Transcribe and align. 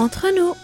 entre 0.00 0.28
nous. 0.34 0.54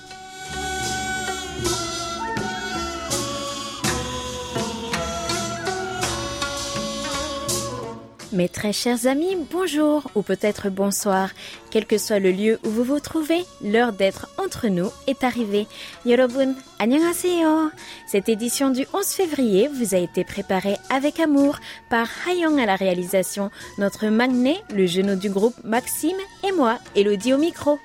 Mes 8.32 8.48
très 8.48 8.72
chers 8.72 9.06
amis, 9.06 9.36
bonjour 9.50 10.10
ou 10.14 10.22
peut-être 10.22 10.70
bonsoir. 10.70 11.30
Quel 11.70 11.84
que 11.86 11.98
soit 11.98 12.18
le 12.18 12.32
lieu 12.32 12.58
où 12.64 12.70
vous 12.70 12.84
vous 12.84 13.00
trouvez, 13.00 13.44
l'heure 13.62 13.92
d'être 13.92 14.28
entre 14.38 14.68
nous 14.68 14.90
est 15.06 15.22
arrivée. 15.22 15.66
Yorobun, 16.06 16.54
annyeonghaseyo. 16.78 17.70
Cette 18.06 18.30
édition 18.30 18.70
du 18.70 18.86
11 18.94 19.06
février 19.06 19.68
vous 19.68 19.94
a 19.94 19.98
été 19.98 20.24
préparée 20.24 20.76
avec 20.88 21.20
amour 21.20 21.58
par 21.90 22.08
Hayong 22.26 22.58
à 22.58 22.64
la 22.64 22.76
réalisation, 22.76 23.50
notre 23.76 24.06
magné, 24.06 24.62
le 24.74 24.86
genou 24.86 25.14
du 25.14 25.28
groupe 25.28 25.56
Maxime 25.62 26.16
et 26.42 26.52
moi, 26.52 26.78
Elodie 26.94 27.34
au 27.34 27.38
micro. 27.38 27.78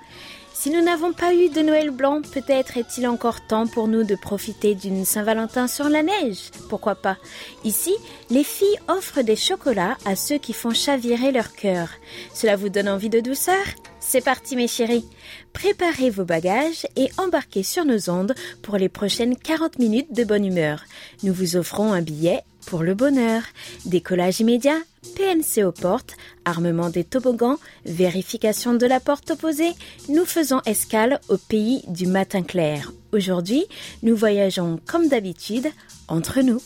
Si 0.61 0.69
nous 0.69 0.83
n'avons 0.83 1.11
pas 1.11 1.33
eu 1.33 1.49
de 1.49 1.61
Noël 1.61 1.89
blanc, 1.89 2.21
peut-être 2.21 2.77
est-il 2.77 3.07
encore 3.07 3.41
temps 3.47 3.65
pour 3.65 3.87
nous 3.87 4.03
de 4.03 4.13
profiter 4.13 4.75
d'une 4.75 5.05
Saint-Valentin 5.05 5.67
sur 5.67 5.89
la 5.89 6.03
neige. 6.03 6.51
Pourquoi 6.69 6.93
pas? 6.93 7.17
Ici, 7.63 7.95
les 8.29 8.43
filles 8.43 8.77
offrent 8.87 9.23
des 9.23 9.35
chocolats 9.35 9.97
à 10.05 10.15
ceux 10.15 10.37
qui 10.37 10.53
font 10.53 10.69
chavirer 10.69 11.31
leur 11.31 11.53
cœur. 11.53 11.89
Cela 12.35 12.57
vous 12.57 12.69
donne 12.69 12.89
envie 12.89 13.09
de 13.09 13.21
douceur? 13.21 13.65
C'est 13.99 14.23
parti 14.23 14.55
mes 14.55 14.67
chéris. 14.67 15.09
Préparez 15.51 16.11
vos 16.11 16.25
bagages 16.25 16.85
et 16.95 17.09
embarquez 17.17 17.63
sur 17.63 17.83
nos 17.83 18.11
ondes 18.11 18.35
pour 18.61 18.77
les 18.77 18.89
prochaines 18.89 19.35
40 19.35 19.79
minutes 19.79 20.13
de 20.13 20.23
bonne 20.23 20.45
humeur. 20.45 20.83
Nous 21.23 21.33
vous 21.33 21.55
offrons 21.55 21.91
un 21.91 22.03
billet 22.03 22.41
pour 22.67 22.83
le 22.83 22.93
bonheur. 22.93 23.41
Décollage 23.85 24.41
immédiat, 24.41 24.77
PNC 25.15 25.63
aux 25.65 25.71
portes, 25.71 26.15
armement 26.45 26.89
des 26.89 27.03
toboggans, 27.03 27.57
vérification 27.85 28.75
de 28.75 28.85
la 28.85 28.99
porte 28.99 29.31
opposée, 29.31 29.73
nous 30.09 30.25
faisons 30.25 30.61
escale 30.67 31.19
au 31.27 31.37
pays 31.37 31.83
du 31.87 32.05
matin 32.05 32.43
clair. 32.43 32.91
Aujourd'hui, 33.11 33.65
nous 34.03 34.15
voyageons 34.15 34.79
comme 34.85 35.07
d'habitude 35.07 35.67
entre 36.07 36.41
nous. 36.41 36.61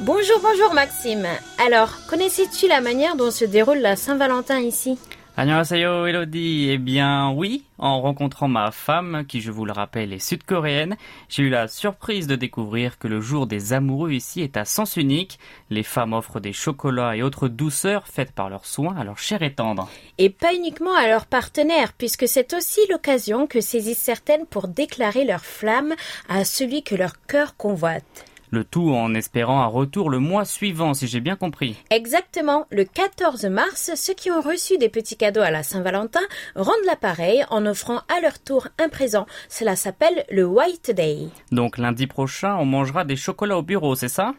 Bonjour, 0.00 0.40
bonjour 0.42 0.74
Maxime. 0.74 1.26
Alors, 1.58 2.06
connaissais-tu 2.08 2.68
la 2.68 2.80
manière 2.80 3.16
dont 3.16 3.30
se 3.30 3.44
déroule 3.44 3.78
la 3.78 3.96
Saint-Valentin 3.96 4.60
ici? 4.60 4.98
Annyeonghaseyo 5.38 6.08
Elodie, 6.08 6.68
eh 6.68 6.78
bien 6.78 7.30
oui, 7.30 7.62
en 7.78 8.00
rencontrant 8.00 8.48
ma 8.48 8.72
femme, 8.72 9.24
qui 9.24 9.40
je 9.40 9.52
vous 9.52 9.64
le 9.64 9.70
rappelle 9.70 10.12
est 10.12 10.18
sud-coréenne, 10.18 10.96
j'ai 11.28 11.44
eu 11.44 11.48
la 11.48 11.68
surprise 11.68 12.26
de 12.26 12.34
découvrir 12.34 12.98
que 12.98 13.06
le 13.06 13.20
jour 13.20 13.46
des 13.46 13.72
amoureux 13.72 14.10
ici 14.10 14.40
est 14.42 14.56
à 14.56 14.64
sens 14.64 14.96
unique. 14.96 15.38
Les 15.70 15.84
femmes 15.84 16.12
offrent 16.12 16.40
des 16.40 16.52
chocolats 16.52 17.14
et 17.14 17.22
autres 17.22 17.46
douceurs 17.46 18.08
faites 18.08 18.32
par 18.32 18.50
leurs 18.50 18.66
soins 18.66 18.96
à 18.96 19.04
leur 19.04 19.20
chair 19.20 19.44
et 19.44 19.54
tendre. 19.54 19.88
Et 20.18 20.28
pas 20.28 20.52
uniquement 20.52 20.96
à 20.96 21.06
leurs 21.06 21.26
partenaires, 21.26 21.92
puisque 21.92 22.26
c'est 22.26 22.52
aussi 22.52 22.80
l'occasion 22.90 23.46
que 23.46 23.60
saisissent 23.60 23.98
certaines 23.98 24.44
pour 24.44 24.66
déclarer 24.66 25.24
leur 25.24 25.44
flamme 25.44 25.94
à 26.28 26.44
celui 26.44 26.82
que 26.82 26.96
leur 26.96 27.12
cœur 27.28 27.56
convoite. 27.56 28.27
Le 28.50 28.64
tout 28.64 28.92
en 28.94 29.14
espérant 29.14 29.60
un 29.60 29.66
retour 29.66 30.10
le 30.10 30.18
mois 30.18 30.44
suivant, 30.44 30.94
si 30.94 31.06
j'ai 31.06 31.20
bien 31.20 31.36
compris. 31.36 31.76
Exactement, 31.90 32.66
le 32.70 32.84
14 32.84 33.44
mars, 33.46 33.90
ceux 33.94 34.14
qui 34.14 34.30
ont 34.30 34.40
reçu 34.40 34.78
des 34.78 34.88
petits 34.88 35.16
cadeaux 35.16 35.40
à 35.40 35.50
la 35.50 35.62
Saint-Valentin 35.62 36.20
rendent 36.54 36.84
l'appareil 36.86 37.44
en 37.50 37.66
offrant 37.66 37.98
à 38.08 38.20
leur 38.22 38.38
tour 38.38 38.68
un 38.78 38.88
présent. 38.88 39.26
Cela 39.48 39.76
s'appelle 39.76 40.24
le 40.30 40.46
White 40.46 40.90
Day. 40.90 41.28
Donc 41.52 41.78
lundi 41.78 42.06
prochain, 42.06 42.56
on 42.56 42.64
mangera 42.64 43.04
des 43.04 43.16
chocolats 43.16 43.58
au 43.58 43.62
bureau, 43.62 43.94
c'est 43.94 44.08
ça? 44.08 44.34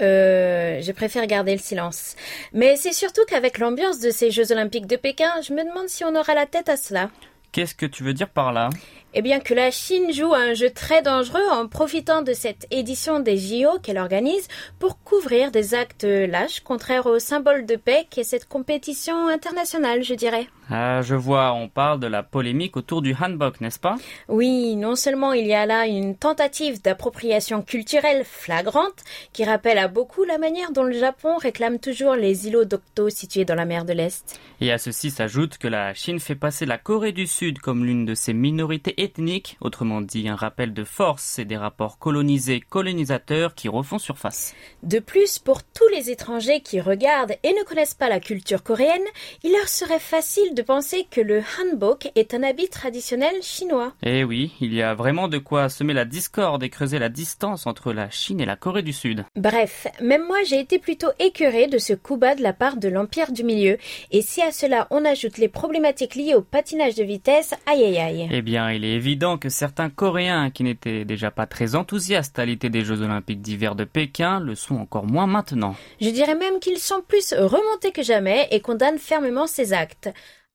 Euh, 0.00 0.80
je 0.80 0.92
préfère 0.92 1.26
garder 1.26 1.52
le 1.52 1.60
silence. 1.60 2.16
Mais 2.52 2.76
c'est 2.76 2.92
surtout 2.92 3.22
qu'avec 3.28 3.58
l'ambiance 3.58 4.00
de 4.00 4.10
ces 4.10 4.30
Jeux 4.30 4.50
Olympiques 4.50 4.86
de 4.86 4.96
Pékin, 4.96 5.30
je 5.46 5.52
me 5.52 5.64
demande 5.64 5.88
si 5.88 6.04
on 6.04 6.14
aura 6.16 6.34
la 6.34 6.46
tête 6.46 6.68
à 6.68 6.76
cela. 6.76 7.10
Qu'est-ce 7.52 7.74
que 7.74 7.86
tu 7.86 8.02
veux 8.02 8.14
dire 8.14 8.30
par 8.30 8.52
là? 8.52 8.70
Eh 9.14 9.22
bien 9.22 9.40
que 9.40 9.54
la 9.54 9.70
Chine 9.70 10.12
joue 10.12 10.34
un 10.34 10.54
jeu 10.54 10.70
très 10.70 11.02
dangereux 11.02 11.46
en 11.50 11.66
profitant 11.68 12.22
de 12.22 12.32
cette 12.32 12.66
édition 12.70 13.20
des 13.20 13.36
JO 13.36 13.78
qu'elle 13.82 13.98
organise 13.98 14.48
pour 14.78 15.02
couvrir 15.02 15.50
des 15.50 15.74
actes 15.74 16.04
lâches 16.04 16.60
contraires 16.60 17.06
au 17.06 17.18
symbole 17.18 17.66
de 17.66 17.76
paix 17.76 18.06
qu'est 18.10 18.24
cette 18.24 18.48
compétition 18.48 19.28
internationale, 19.28 20.02
je 20.02 20.14
dirais. 20.14 20.48
Ah, 20.70 21.02
je 21.02 21.14
vois, 21.14 21.52
on 21.52 21.68
parle 21.68 22.00
de 22.00 22.06
la 22.06 22.22
polémique 22.22 22.78
autour 22.78 23.02
du 23.02 23.14
hanbok, 23.14 23.60
n'est-ce 23.60 23.78
pas? 23.78 23.96
Oui, 24.28 24.74
non 24.76 24.96
seulement 24.96 25.34
il 25.34 25.46
y 25.46 25.52
a 25.52 25.66
là 25.66 25.86
une 25.86 26.16
tentative 26.16 26.80
d'appropriation 26.80 27.60
culturelle 27.60 28.24
flagrante 28.24 29.04
qui 29.32 29.44
rappelle 29.44 29.76
à 29.76 29.88
beaucoup 29.88 30.24
la 30.24 30.38
manière 30.38 30.72
dont 30.72 30.84
le 30.84 30.98
Japon 30.98 31.36
réclame 31.36 31.78
toujours 31.78 32.14
les 32.14 32.46
îlots 32.46 32.64
d'Octo 32.64 33.10
situés 33.10 33.44
dans 33.44 33.54
la 33.54 33.66
mer 33.66 33.84
de 33.84 33.92
l'Est. 33.92 34.40
Et 34.60 34.72
à 34.72 34.78
ceci 34.78 35.10
s'ajoute 35.10 35.58
que 35.58 35.68
la 35.68 35.92
Chine 35.92 36.20
fait 36.20 36.36
passer 36.36 36.64
la 36.64 36.78
Corée 36.78 37.12
du 37.12 37.26
Sud 37.26 37.58
comme 37.58 37.84
l'une 37.84 38.06
de 38.06 38.14
ses 38.14 38.32
minorités 38.32 39.01
ethnique, 39.02 39.56
autrement 39.60 40.00
dit 40.00 40.28
un 40.28 40.36
rappel 40.36 40.72
de 40.72 40.84
force 40.84 41.38
et 41.38 41.44
des 41.44 41.56
rapports 41.56 41.98
colonisés-colonisateurs 41.98 43.54
qui 43.54 43.68
refont 43.68 43.98
surface. 43.98 44.54
De 44.82 44.98
plus, 44.98 45.38
pour 45.38 45.62
tous 45.62 45.88
les 45.88 46.10
étrangers 46.10 46.60
qui 46.60 46.80
regardent 46.80 47.34
et 47.42 47.52
ne 47.52 47.64
connaissent 47.64 47.94
pas 47.94 48.08
la 48.08 48.20
culture 48.20 48.62
coréenne, 48.62 49.02
il 49.42 49.52
leur 49.52 49.68
serait 49.68 49.98
facile 49.98 50.54
de 50.54 50.62
penser 50.62 51.06
que 51.10 51.20
le 51.20 51.42
hanbok 51.60 52.10
est 52.14 52.34
un 52.34 52.42
habit 52.42 52.68
traditionnel 52.68 53.42
chinois. 53.42 53.92
Eh 54.02 54.24
oui, 54.24 54.52
il 54.60 54.72
y 54.72 54.82
a 54.82 54.94
vraiment 54.94 55.28
de 55.28 55.38
quoi 55.38 55.68
semer 55.68 55.94
la 55.94 56.04
discorde 56.04 56.62
et 56.62 56.70
creuser 56.70 56.98
la 56.98 57.08
distance 57.08 57.66
entre 57.66 57.92
la 57.92 58.10
Chine 58.10 58.40
et 58.40 58.46
la 58.46 58.56
Corée 58.56 58.82
du 58.82 58.92
Sud. 58.92 59.24
Bref, 59.36 59.86
même 60.00 60.26
moi 60.26 60.38
j'ai 60.46 60.60
été 60.60 60.78
plutôt 60.78 61.10
écœuré 61.18 61.66
de 61.66 61.78
ce 61.78 61.92
coup 61.92 62.16
bas 62.16 62.34
de 62.34 62.42
la 62.42 62.52
part 62.52 62.76
de 62.76 62.88
l'Empire 62.88 63.32
du 63.32 63.44
Milieu, 63.44 63.78
et 64.10 64.22
si 64.22 64.42
à 64.42 64.52
cela 64.52 64.86
on 64.90 65.04
ajoute 65.04 65.38
les 65.38 65.48
problématiques 65.48 66.14
liées 66.14 66.34
au 66.34 66.42
patinage 66.42 66.94
de 66.94 67.04
vitesse, 67.04 67.54
aïe 67.66 67.84
aïe 67.84 67.98
aïe. 67.98 68.28
Eh 68.30 68.42
bien, 68.42 68.70
il 68.70 68.84
est 68.84 68.91
évident 68.94 69.38
que 69.38 69.48
certains 69.48 69.90
Coréens 69.90 70.50
qui 70.50 70.64
n'étaient 70.64 71.04
déjà 71.04 71.30
pas 71.30 71.46
très 71.46 71.74
enthousiastes 71.74 72.38
à 72.38 72.44
l'été 72.44 72.70
des 72.70 72.84
Jeux 72.84 73.02
Olympiques 73.02 73.42
d'hiver 73.42 73.74
de 73.74 73.84
Pékin 73.84 74.40
le 74.40 74.54
sont 74.54 74.76
encore 74.76 75.06
moins 75.06 75.26
maintenant. 75.26 75.74
Je 76.00 76.10
dirais 76.10 76.34
même 76.34 76.58
qu'ils 76.60 76.78
sont 76.78 77.02
plus 77.06 77.32
remontés 77.32 77.92
que 77.92 78.02
jamais 78.02 78.48
et 78.50 78.60
condamnent 78.60 78.98
fermement 78.98 79.46
ces 79.46 79.72
actes. 79.72 80.10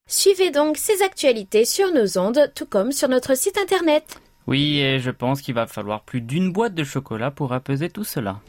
Suivez 0.06 0.50
donc 0.50 0.78
ces 0.78 1.02
actualités 1.02 1.64
sur 1.64 1.92
nos 1.92 2.18
ondes, 2.18 2.50
tout 2.54 2.66
comme 2.66 2.92
sur 2.92 3.08
notre 3.08 3.36
site 3.36 3.58
internet. 3.58 4.20
Oui, 4.46 4.80
et 4.80 4.98
je 4.98 5.10
pense 5.10 5.42
qu'il 5.42 5.54
va 5.54 5.66
falloir 5.66 6.02
plus 6.04 6.22
d'une 6.22 6.50
boîte 6.50 6.74
de 6.74 6.84
chocolat 6.84 7.30
pour 7.30 7.52
apaiser 7.52 7.90
tout 7.90 8.04
cela. 8.04 8.40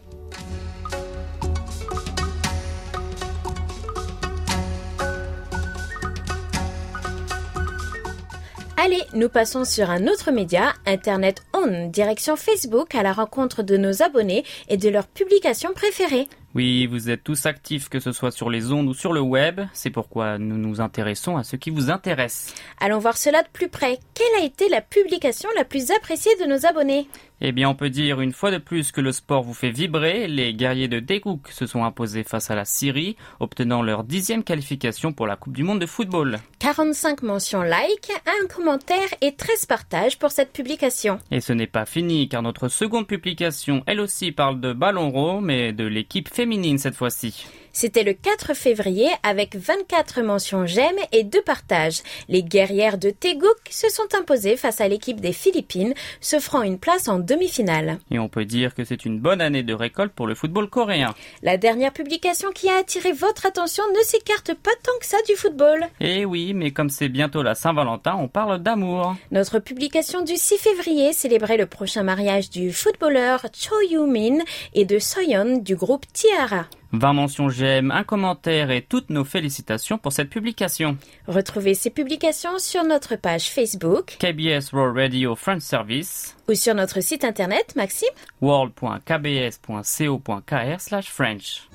Allez, 8.81 9.03
nous 9.13 9.27
passons 9.27 9.65
sur 9.65 9.89
un 9.89 10.07
autre 10.07 10.31
média, 10.31 10.73
Internet 10.85 11.43
On, 11.53 11.87
direction 11.89 12.37
Facebook 12.37 12.95
à 12.95 13.03
la 13.03 13.11
rencontre 13.11 13.61
de 13.61 13.75
nos 13.75 14.01
abonnés 14.03 14.45
et 14.69 14.77
de 14.77 14.87
leurs 14.87 15.07
publications 15.07 15.73
préférées. 15.73 16.29
Oui, 16.55 16.87
vous 16.87 17.11
êtes 17.11 17.23
tous 17.23 17.45
actifs, 17.45 17.89
que 17.89 17.99
ce 17.99 18.11
soit 18.11 18.31
sur 18.31 18.49
les 18.49 18.71
ondes 18.71 18.87
ou 18.87 18.95
sur 18.95 19.13
le 19.13 19.21
web. 19.21 19.61
C'est 19.71 19.91
pourquoi 19.91 20.39
nous 20.39 20.57
nous 20.57 20.81
intéressons 20.81 21.37
à 21.37 21.43
ce 21.43 21.55
qui 21.55 21.69
vous 21.69 21.91
intéresse. 21.91 22.55
Allons 22.79 22.97
voir 22.97 23.17
cela 23.17 23.43
de 23.43 23.49
plus 23.53 23.69
près. 23.69 23.99
Quelle 24.15 24.41
a 24.41 24.45
été 24.45 24.67
la 24.67 24.81
publication 24.81 25.47
la 25.55 25.63
plus 25.63 25.91
appréciée 25.91 26.35
de 26.41 26.45
nos 26.45 26.65
abonnés? 26.65 27.07
Eh 27.41 27.53
bien, 27.53 27.69
on 27.69 27.75
peut 27.75 27.89
dire 27.89 28.19
une 28.19 28.33
fois 28.33 28.51
de 28.51 28.57
plus 28.57 28.91
que 28.91 28.99
le 28.99 29.13
sport 29.13 29.43
vous 29.43 29.53
fait 29.53 29.69
vibrer. 29.69 30.27
Les 30.27 30.53
guerriers 30.53 30.89
de 30.89 30.99
Daegouk 30.99 31.47
se 31.49 31.67
sont 31.67 31.85
imposés 31.85 32.23
face 32.23 32.51
à 32.51 32.55
la 32.55 32.65
Syrie, 32.65 33.15
obtenant 33.39 33.81
leur 33.81 34.03
dixième 34.03 34.43
qualification 34.43 35.13
pour 35.13 35.25
la 35.25 35.37
Coupe 35.37 35.53
du 35.53 35.63
Monde 35.63 35.79
de 35.79 35.85
football. 35.85 36.39
45 36.59 37.21
mentions 37.21 37.61
like, 37.61 38.11
un 38.25 38.47
commentaire 38.47 39.07
et 39.21 39.35
13 39.35 39.67
partages 39.67 40.19
pour 40.19 40.31
cette 40.31 40.51
publication. 40.51 41.19
Et 41.31 41.39
ce 41.39 41.53
n'est 41.53 41.67
pas 41.67 41.85
fini, 41.85 42.27
car 42.27 42.41
notre 42.41 42.67
seconde 42.67 43.07
publication, 43.07 43.83
elle 43.85 44.01
aussi, 44.01 44.33
parle 44.33 44.59
de 44.59 44.73
ballon 44.73 45.09
rond, 45.11 45.39
mais 45.39 45.71
de 45.71 45.85
l'équipe 45.85 46.27
féminine 46.39 46.77
cette 46.77 46.95
fois-ci. 46.95 47.45
C'était 47.73 48.03
le 48.03 48.13
4 48.13 48.53
février 48.53 49.07
avec 49.23 49.55
24 49.55 50.21
mentions 50.21 50.65
j'aime 50.65 50.95
et 51.11 51.23
2 51.23 51.41
partages. 51.41 52.01
Les 52.27 52.43
guerrières 52.43 52.97
de 52.97 53.09
Tegouk 53.09 53.57
se 53.69 53.89
sont 53.89 54.07
imposées 54.17 54.57
face 54.57 54.81
à 54.81 54.87
l'équipe 54.87 55.19
des 55.19 55.33
Philippines, 55.33 55.93
s'offrant 56.21 56.61
une 56.61 56.79
place 56.79 57.07
en 57.07 57.19
demi-finale. 57.19 57.99
Et 58.11 58.19
on 58.19 58.29
peut 58.29 58.45
dire 58.45 58.75
que 58.75 58.83
c'est 58.83 59.05
une 59.05 59.19
bonne 59.19 59.41
année 59.41 59.63
de 59.63 59.73
récolte 59.73 60.13
pour 60.13 60.27
le 60.27 60.35
football 60.35 60.69
coréen. 60.69 61.13
La 61.43 61.57
dernière 61.57 61.93
publication 61.93 62.49
qui 62.51 62.69
a 62.69 62.77
attiré 62.77 63.11
votre 63.11 63.45
attention 63.45 63.83
ne 63.97 64.03
s'écarte 64.03 64.53
pas 64.53 64.71
tant 64.83 64.97
que 64.99 65.05
ça 65.05 65.17
du 65.27 65.35
football. 65.35 65.85
Eh 65.99 66.25
oui, 66.25 66.53
mais 66.53 66.71
comme 66.71 66.89
c'est 66.89 67.09
bientôt 67.09 67.43
la 67.43 67.55
Saint-Valentin, 67.55 68.15
on 68.17 68.27
parle 68.27 68.61
d'amour. 68.61 69.15
Notre 69.31 69.59
publication 69.59 70.21
du 70.21 70.35
6 70.35 70.57
février 70.57 71.13
célébrait 71.13 71.57
le 71.57 71.65
prochain 71.65 72.03
mariage 72.03 72.49
du 72.49 72.71
footballeur 72.71 73.45
Cho 73.53 73.75
Yoo-min 73.89 74.39
et 74.73 74.85
de 74.85 74.99
Soyeon 74.99 75.57
du 75.57 75.75
groupe 75.75 76.05
Tiara. 76.13 76.65
20 76.91 77.13
mentions 77.13 77.49
j'aime, 77.49 77.91
un 77.91 78.03
commentaire 78.03 78.71
et 78.71 78.81
toutes 78.81 79.09
nos 79.09 79.23
félicitations 79.23 79.97
pour 79.97 80.11
cette 80.11 80.29
publication. 80.29 80.97
Retrouvez 81.27 81.73
ces 81.73 81.89
publications 81.89 82.57
sur 82.57 82.83
notre 82.83 83.15
page 83.15 83.49
Facebook 83.49 84.17
KBS 84.19 84.73
World 84.73 84.97
Radio 84.97 85.35
French 85.35 85.61
Service 85.61 86.35
ou 86.47 86.55
sur 86.55 86.75
notre 86.75 87.01
site 87.01 87.23
internet, 87.23 87.75
Maxime 87.75 88.09
world.kbs.co.kr 88.41 90.79
slash 90.79 91.09
French. 91.09 91.67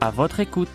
À 0.00 0.10
votre 0.10 0.40
écoute. 0.40 0.68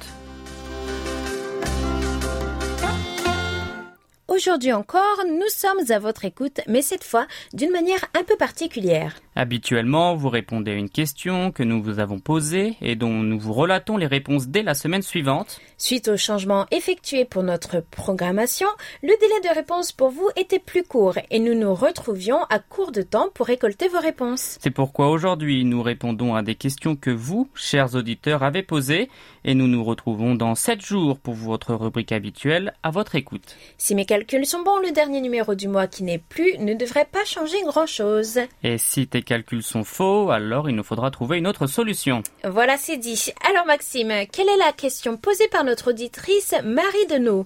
Aujourd'hui 4.33 4.73
encore, 4.73 5.19
nous 5.27 5.47
sommes 5.49 5.91
à 5.91 5.99
votre 5.99 6.25
écoute, 6.25 6.61
mais 6.67 6.81
cette 6.81 7.03
fois 7.03 7.27
d'une 7.53 7.69
manière 7.69 8.03
un 8.19 8.23
peu 8.23 8.35
particulière. 8.35 9.13
Habituellement, 9.35 10.15
vous 10.15 10.29
répondez 10.29 10.71
à 10.71 10.75
une 10.75 10.89
question 10.89 11.51
que 11.51 11.61
nous 11.61 11.81
vous 11.83 11.99
avons 11.99 12.19
posée 12.19 12.75
et 12.81 12.95
dont 12.95 13.13
nous 13.13 13.39
vous 13.39 13.53
relatons 13.53 13.97
les 13.97 14.07
réponses 14.07 14.47
dès 14.47 14.63
la 14.63 14.73
semaine 14.73 15.01
suivante. 15.01 15.59
Suite 15.77 16.07
aux 16.07 16.17
changements 16.17 16.65
effectués 16.71 17.25
pour 17.25 17.43
notre 17.43 17.79
programmation, 17.79 18.67
le 19.01 19.13
délai 19.19 19.41
de 19.43 19.55
réponse 19.55 19.91
pour 19.91 20.09
vous 20.09 20.29
était 20.35 20.59
plus 20.59 20.83
court 20.83 21.17
et 21.29 21.39
nous 21.39 21.55
nous 21.55 21.73
retrouvions 21.73 22.43
à 22.49 22.57
court 22.59 22.91
de 22.91 23.01
temps 23.01 23.29
pour 23.33 23.47
récolter 23.47 23.87
vos 23.87 23.99
réponses. 23.99 24.57
C'est 24.61 24.71
pourquoi 24.71 25.09
aujourd'hui 25.09 25.63
nous 25.63 25.81
répondons 25.83 26.35
à 26.35 26.41
des 26.41 26.55
questions 26.55 26.95
que 26.95 27.11
vous, 27.11 27.49
chers 27.53 27.95
auditeurs, 27.95 28.43
avez 28.43 28.63
posées 28.63 29.09
et 29.45 29.55
nous 29.55 29.67
nous 29.67 29.83
retrouvons 29.83 30.35
dans 30.35 30.55
7 30.55 30.81
jours 30.81 31.19
pour 31.19 31.33
votre 31.33 31.73
rubrique 31.73 32.11
habituelle 32.11 32.73
à 32.83 32.91
votre 32.91 33.15
écoute. 33.15 33.55
Si 33.77 33.95
mes 33.95 34.05
calculs 34.05 34.45
sont 34.45 34.63
bons, 34.63 34.79
le 34.79 34.91
dernier 34.91 35.21
numéro 35.21 35.55
du 35.55 35.67
mois 35.67 35.87
qui 35.87 36.03
n'est 36.03 36.19
plus 36.19 36.57
ne 36.59 36.73
devrait 36.73 37.07
pas 37.11 37.25
changer 37.25 37.61
grand-chose. 37.65 38.39
Et 38.63 38.77
si 38.77 39.07
tes 39.07 39.21
calculs 39.21 39.63
sont 39.63 39.83
faux, 39.83 40.31
alors 40.31 40.69
il 40.69 40.75
nous 40.75 40.83
faudra 40.83 41.11
trouver 41.11 41.37
une 41.37 41.47
autre 41.47 41.67
solution. 41.67 42.23
Voilà, 42.43 42.77
c'est 42.77 42.97
dit. 42.97 43.31
Alors 43.49 43.65
Maxime, 43.65 44.11
quelle 44.31 44.49
est 44.49 44.57
la 44.57 44.71
question 44.71 45.17
posée 45.17 45.47
par 45.49 45.63
notre 45.63 45.91
auditrice 45.91 46.55
Marie 46.63 47.07
Denot 47.09 47.45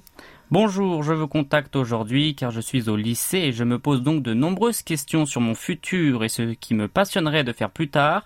Bonjour, 0.50 1.04
je 1.04 1.12
vous 1.12 1.28
contacte 1.28 1.76
aujourd'hui 1.76 2.34
car 2.34 2.52
je 2.52 2.62
suis 2.62 2.88
au 2.88 2.96
lycée 2.96 3.40
et 3.40 3.52
je 3.52 3.66
me 3.66 3.80
pose 3.80 4.02
donc 4.02 4.24
de 4.24 4.34
nombreuses 4.34 4.82
questions 4.82 5.26
sur 5.26 5.42
mon 5.42 5.56
futur 5.56 6.24
et 6.24 6.30
ce 6.30 6.54
qui 6.54 6.74
me 6.74 6.88
passionnerait 6.88 7.44
de 7.44 7.52
faire 7.52 7.70
plus 7.70 7.90
tard. 7.90 8.26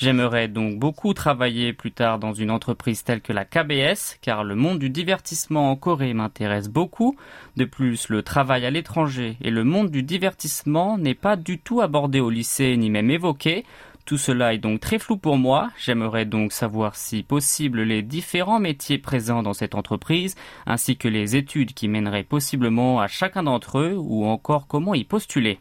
J'aimerais 0.00 0.46
donc 0.46 0.78
beaucoup 0.78 1.12
travailler 1.12 1.72
plus 1.72 1.90
tard 1.90 2.20
dans 2.20 2.32
une 2.32 2.52
entreprise 2.52 3.02
telle 3.02 3.20
que 3.20 3.32
la 3.32 3.44
KBS 3.44 4.16
car 4.22 4.44
le 4.44 4.54
monde 4.54 4.78
du 4.78 4.90
divertissement 4.90 5.72
en 5.72 5.76
Corée 5.76 6.14
m'intéresse 6.14 6.68
beaucoup. 6.68 7.16
De 7.56 7.64
plus, 7.64 8.08
le 8.08 8.22
travail 8.22 8.64
à 8.64 8.70
l'étranger 8.70 9.36
et 9.40 9.50
le 9.50 9.64
monde 9.64 9.90
du 9.90 10.04
divertissement 10.04 10.98
n'est 10.98 11.16
pas 11.16 11.34
du 11.34 11.58
tout 11.58 11.80
abordé 11.80 12.20
au 12.20 12.30
lycée 12.30 12.76
ni 12.76 12.90
même 12.90 13.10
évoqué. 13.10 13.64
Tout 14.08 14.16
cela 14.16 14.54
est 14.54 14.58
donc 14.58 14.80
très 14.80 14.98
flou 14.98 15.18
pour 15.18 15.36
moi. 15.36 15.68
J'aimerais 15.76 16.24
donc 16.24 16.52
savoir 16.52 16.96
si 16.96 17.22
possible 17.22 17.82
les 17.82 18.00
différents 18.00 18.58
métiers 18.58 18.96
présents 18.96 19.42
dans 19.42 19.52
cette 19.52 19.74
entreprise, 19.74 20.34
ainsi 20.64 20.96
que 20.96 21.08
les 21.08 21.36
études 21.36 21.74
qui 21.74 21.88
mèneraient 21.88 22.22
possiblement 22.22 23.00
à 23.00 23.06
chacun 23.06 23.42
d'entre 23.42 23.80
eux, 23.80 23.96
ou 23.98 24.24
encore 24.24 24.66
comment 24.66 24.94
y 24.94 25.04
postuler. 25.04 25.58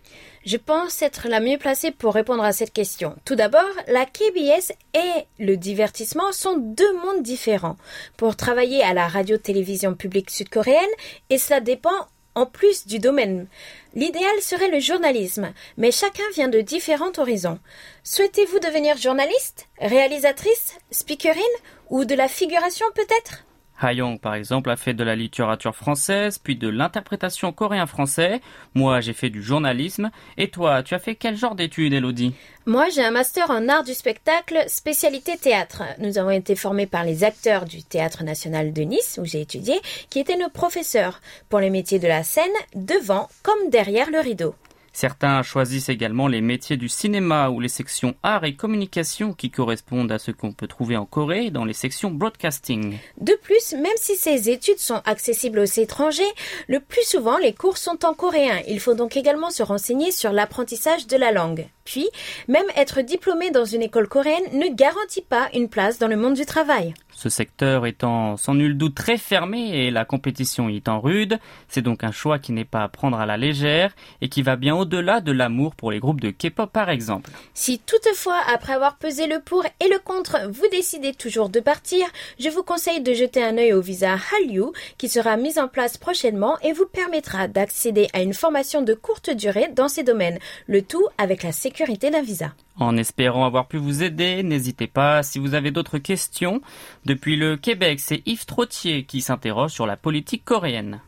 Je 0.47 0.55
pense 0.55 1.01
être 1.01 1.27
la 1.27 1.41
mieux 1.41 1.57
placée 1.57 1.91
pour 1.91 2.13
répondre 2.13 2.41
à 2.41 2.53
cette 2.53 2.71
question. 2.71 3.17
Tout 3.25 3.35
d'abord, 3.35 3.67
la 3.89 4.05
KBS 4.05 4.71
et 4.93 5.25
le 5.39 5.57
divertissement 5.57 6.31
sont 6.31 6.55
deux 6.55 6.93
mondes 7.01 7.21
différents. 7.21 7.75
Pour 8.15 8.37
travailler 8.37 8.81
à 8.81 8.93
la 8.93 9.09
radio-télévision 9.09 9.93
publique 9.93 10.29
sud-coréenne, 10.29 10.87
et 11.29 11.37
cela 11.37 11.59
dépend 11.59 12.07
en 12.33 12.45
plus 12.45 12.87
du 12.87 12.99
domaine. 12.99 13.47
L'idéal 13.93 14.41
serait 14.41 14.71
le 14.71 14.79
journalisme, 14.79 15.51
mais 15.75 15.91
chacun 15.91 16.23
vient 16.33 16.47
de 16.47 16.61
différents 16.61 17.11
horizons. 17.17 17.59
Souhaitez-vous 18.05 18.59
devenir 18.59 18.95
journaliste, 18.95 19.67
réalisatrice, 19.79 20.77
speakerine 20.91 21.43
ou 21.89 22.05
de 22.05 22.15
la 22.15 22.29
figuration 22.29 22.85
peut-être? 22.95 23.43
Hayong, 23.79 24.19
par 24.19 24.33
exemple, 24.33 24.69
a 24.69 24.75
fait 24.75 24.93
de 24.93 25.03
la 25.03 25.15
littérature 25.15 25.75
française, 25.75 26.37
puis 26.37 26.55
de 26.55 26.67
l'interprétation 26.67 27.51
coréen-français. 27.51 28.41
Moi, 28.73 29.01
j'ai 29.01 29.13
fait 29.13 29.29
du 29.29 29.43
journalisme. 29.43 30.09
Et 30.37 30.49
toi, 30.49 30.83
tu 30.83 30.93
as 30.93 30.99
fait 30.99 31.15
quel 31.15 31.35
genre 31.35 31.55
d'études, 31.55 31.93
Elodie? 31.93 32.33
Moi, 32.65 32.87
j'ai 32.89 33.03
un 33.03 33.11
master 33.11 33.49
en 33.49 33.69
art 33.69 33.83
du 33.83 33.93
spectacle, 33.93 34.63
spécialité 34.67 35.37
théâtre. 35.37 35.83
Nous 35.99 36.17
avons 36.17 36.31
été 36.31 36.55
formés 36.55 36.87
par 36.87 37.03
les 37.03 37.23
acteurs 37.23 37.65
du 37.65 37.83
Théâtre 37.83 38.23
national 38.23 38.73
de 38.73 38.81
Nice, 38.81 39.19
où 39.21 39.25
j'ai 39.25 39.41
étudié, 39.41 39.79
qui 40.09 40.19
étaient 40.19 40.37
nos 40.37 40.49
professeurs, 40.49 41.21
pour 41.49 41.59
les 41.59 41.69
métiers 41.69 41.99
de 41.99 42.07
la 42.07 42.23
scène, 42.23 42.45
devant 42.75 43.29
comme 43.43 43.69
derrière 43.69 44.11
le 44.11 44.19
rideau. 44.19 44.55
Certains 44.97 45.43
choisissent 45.43 45.89
également 45.89 46.27
les 46.27 46.41
métiers 46.41 46.75
du 46.75 46.89
cinéma 46.89 47.49
ou 47.49 47.59
les 47.59 47.69
sections 47.69 48.15
art 48.23 48.45
et 48.45 48.55
communication 48.55 49.31
qui 49.31 49.51
correspondent 49.51 50.11
à 50.11 50.17
ce 50.17 50.31
qu'on 50.31 50.53
peut 50.53 50.65
trouver 50.65 50.97
en 50.97 51.05
Corée 51.05 51.51
dans 51.51 51.65
les 51.65 51.73
sections 51.73 52.09
broadcasting. 52.09 52.97
De 53.21 53.37
plus, 53.43 53.73
même 53.73 53.93
si 53.97 54.15
ces 54.15 54.49
études 54.49 54.79
sont 54.79 55.03
accessibles 55.05 55.59
aux 55.59 55.65
étrangers, 55.65 56.23
le 56.67 56.79
plus 56.79 57.07
souvent 57.07 57.37
les 57.37 57.53
cours 57.53 57.77
sont 57.77 58.05
en 58.05 58.15
coréen. 58.15 58.59
Il 58.67 58.79
faut 58.79 58.95
donc 58.95 59.15
également 59.17 59.51
se 59.51 59.61
renseigner 59.61 60.09
sur 60.09 60.31
l'apprentissage 60.31 61.05
de 61.05 61.15
la 61.15 61.31
langue. 61.31 61.67
Puis, 61.85 62.09
même 62.47 62.65
être 62.75 63.01
diplômé 63.01 63.51
dans 63.51 63.65
une 63.65 63.83
école 63.83 64.07
coréenne 64.07 64.45
ne 64.53 64.73
garantit 64.73 65.21
pas 65.21 65.47
une 65.53 65.69
place 65.69 65.99
dans 65.99 66.07
le 66.07 66.17
monde 66.17 66.33
du 66.33 66.47
travail. 66.47 66.95
Ce 67.17 67.29
secteur 67.29 67.87
étant 67.87 68.37
sans 68.37 68.53
nul 68.53 68.77
doute 68.77 68.93
très 68.93 69.17
fermé 69.17 69.69
et 69.69 69.89
la 69.89 70.05
compétition 70.05 70.69
y 70.69 70.77
étant 70.77 70.99
rude, 70.99 71.39
c'est 71.67 71.81
donc 71.81 72.03
un 72.03 72.11
choix 72.11 72.37
qui 72.37 72.51
n'est 72.51 72.63
pas 72.63 72.83
à 72.83 72.89
prendre 72.89 73.19
à 73.19 73.25
la 73.25 73.37
légère 73.37 73.95
et 74.21 74.29
qui 74.29 74.43
va 74.43 74.55
bien 74.55 74.75
au-delà 74.75 75.19
de 75.19 75.31
l'amour 75.31 75.73
pour 75.73 75.89
les 75.89 75.97
groupes 75.97 76.21
de 76.21 76.29
K-pop 76.29 76.71
par 76.71 76.91
exemple. 76.91 77.31
Si 77.55 77.79
toutefois, 77.79 78.39
après 78.53 78.73
avoir 78.73 78.97
pesé 78.97 79.25
le 79.25 79.39
pour 79.39 79.65
et 79.65 79.89
le 79.89 79.97
contre, 79.97 80.47
vous 80.51 80.67
décidez 80.71 81.11
toujours 81.11 81.49
de 81.49 81.59
partir, 81.59 82.05
je 82.39 82.49
vous 82.49 82.61
conseille 82.61 83.01
de 83.01 83.15
jeter 83.15 83.43
un 83.43 83.57
œil 83.57 83.73
au 83.73 83.81
visa 83.81 84.13
Hallyu 84.13 84.65
qui 84.99 85.09
sera 85.09 85.37
mis 85.37 85.57
en 85.57 85.67
place 85.67 85.97
prochainement 85.97 86.59
et 86.61 86.71
vous 86.71 86.85
permettra 86.85 87.47
d'accéder 87.47 88.09
à 88.13 88.21
une 88.21 88.35
formation 88.35 88.83
de 88.83 88.93
courte 88.93 89.31
durée 89.31 89.71
dans 89.75 89.87
ces 89.87 90.03
domaines, 90.03 90.37
le 90.67 90.83
tout 90.83 91.07
avec 91.17 91.41
la 91.41 91.51
sécurité 91.51 92.11
d'un 92.11 92.21
visa. 92.21 92.53
En 92.79 92.95
espérant 92.95 93.45
avoir 93.45 93.67
pu 93.67 93.77
vous 93.77 94.03
aider, 94.03 94.43
n'hésitez 94.43 94.87
pas 94.87 95.23
si 95.23 95.39
vous 95.39 95.55
avez 95.55 95.71
d'autres 95.71 95.97
questions. 95.97 96.61
Depuis 97.05 97.35
le 97.35 97.57
Québec, 97.57 97.99
c'est 97.99 98.21
Yves 98.27 98.45
Trottier 98.45 99.03
qui 99.03 99.21
s'interroge 99.21 99.71
sur 99.71 99.87
la 99.87 99.97
politique 99.97 100.45
coréenne. 100.45 101.01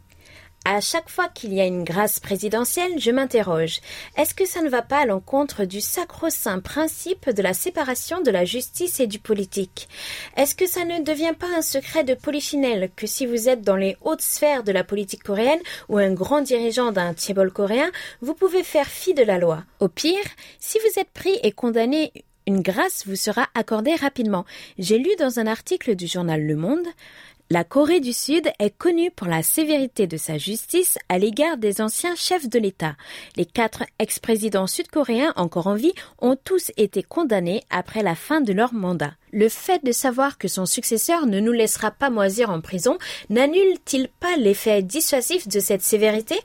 À 0.71 0.81
chaque 0.81 1.09
fois 1.09 1.29
qu'il 1.29 1.51
y 1.51 1.61
a 1.61 1.65
une 1.65 1.83
grâce 1.83 2.19
présidentielle, 2.19 2.99
je 2.99 3.09
m'interroge. 3.09 3.81
Est-ce 4.15 4.35
que 4.35 4.45
ça 4.45 4.61
ne 4.61 4.69
va 4.69 4.83
pas 4.83 4.99
à 4.99 5.05
l'encontre 5.07 5.65
du 5.65 5.81
sacro-saint 5.81 6.59
principe 6.59 7.27
de 7.31 7.41
la 7.41 7.55
séparation 7.55 8.21
de 8.21 8.29
la 8.29 8.45
justice 8.45 8.99
et 8.99 9.07
du 9.07 9.17
politique? 9.17 9.89
Est-ce 10.37 10.53
que 10.53 10.67
ça 10.67 10.85
ne 10.85 11.03
devient 11.03 11.33
pas 11.37 11.47
un 11.57 11.63
secret 11.63 12.03
de 12.03 12.13
polichinelle 12.13 12.91
que 12.95 13.07
si 13.07 13.25
vous 13.25 13.49
êtes 13.49 13.63
dans 13.63 13.77
les 13.77 13.97
hautes 14.01 14.21
sphères 14.21 14.63
de 14.63 14.71
la 14.71 14.83
politique 14.83 15.23
coréenne 15.23 15.57
ou 15.87 15.97
un 15.97 16.13
grand 16.13 16.41
dirigeant 16.41 16.91
d'un 16.91 17.15
tiebol 17.15 17.51
coréen, 17.51 17.89
vous 18.21 18.35
pouvez 18.35 18.61
faire 18.61 18.85
fi 18.85 19.15
de 19.15 19.23
la 19.23 19.39
loi? 19.39 19.63
Au 19.79 19.87
pire, 19.87 20.13
si 20.59 20.77
vous 20.77 20.99
êtes 20.99 21.09
pris 21.09 21.39
et 21.41 21.51
condamné 21.51 22.13
une 22.49 22.61
grâce 22.61 23.05
vous 23.05 23.15
sera 23.15 23.47
accordée 23.53 23.93
rapidement. 23.93 24.43
J'ai 24.79 24.97
lu 24.97 25.09
dans 25.19 25.39
un 25.39 25.45
article 25.45 25.95
du 25.95 26.07
journal 26.07 26.41
Le 26.41 26.55
Monde 26.55 26.87
la 27.51 27.63
Corée 27.63 27.99
du 27.99 28.13
Sud 28.13 28.47
est 28.59 28.77
connue 28.77 29.09
pour 29.09 29.25
la 29.25 29.41
sévérité 29.41 30.05
de 30.05 30.17
sa 30.17 30.37
justice 30.37 30.99
à 31.09 31.17
l'égard 31.17 31.57
des 31.57 31.81
anciens 31.81 32.13
chefs 32.15 32.47
de 32.47 32.59
l'État. 32.59 32.95
Les 33.37 33.45
quatre 33.45 33.85
ex-présidents 33.97 34.67
sud-coréens 34.67 35.33
encore 35.35 35.65
en 35.65 35.73
vie 35.73 35.93
ont 36.19 36.35
tous 36.35 36.71
été 36.77 37.01
condamnés 37.01 37.63
après 37.71 38.03
la 38.03 38.13
fin 38.13 38.41
de 38.41 38.53
leur 38.53 38.75
mandat. 38.75 39.13
Le 39.33 39.49
fait 39.49 39.83
de 39.83 39.91
savoir 39.91 40.37
que 40.37 40.47
son 40.47 40.67
successeur 40.67 41.25
ne 41.25 41.39
nous 41.39 41.51
laissera 41.51 41.89
pas 41.89 42.11
moisir 42.11 42.51
en 42.51 42.61
prison 42.61 42.99
n'annule-t-il 43.31 44.09
pas 44.19 44.37
l'effet 44.37 44.83
dissuasif 44.83 45.47
de 45.47 45.59
cette 45.59 45.81
sévérité? 45.81 46.35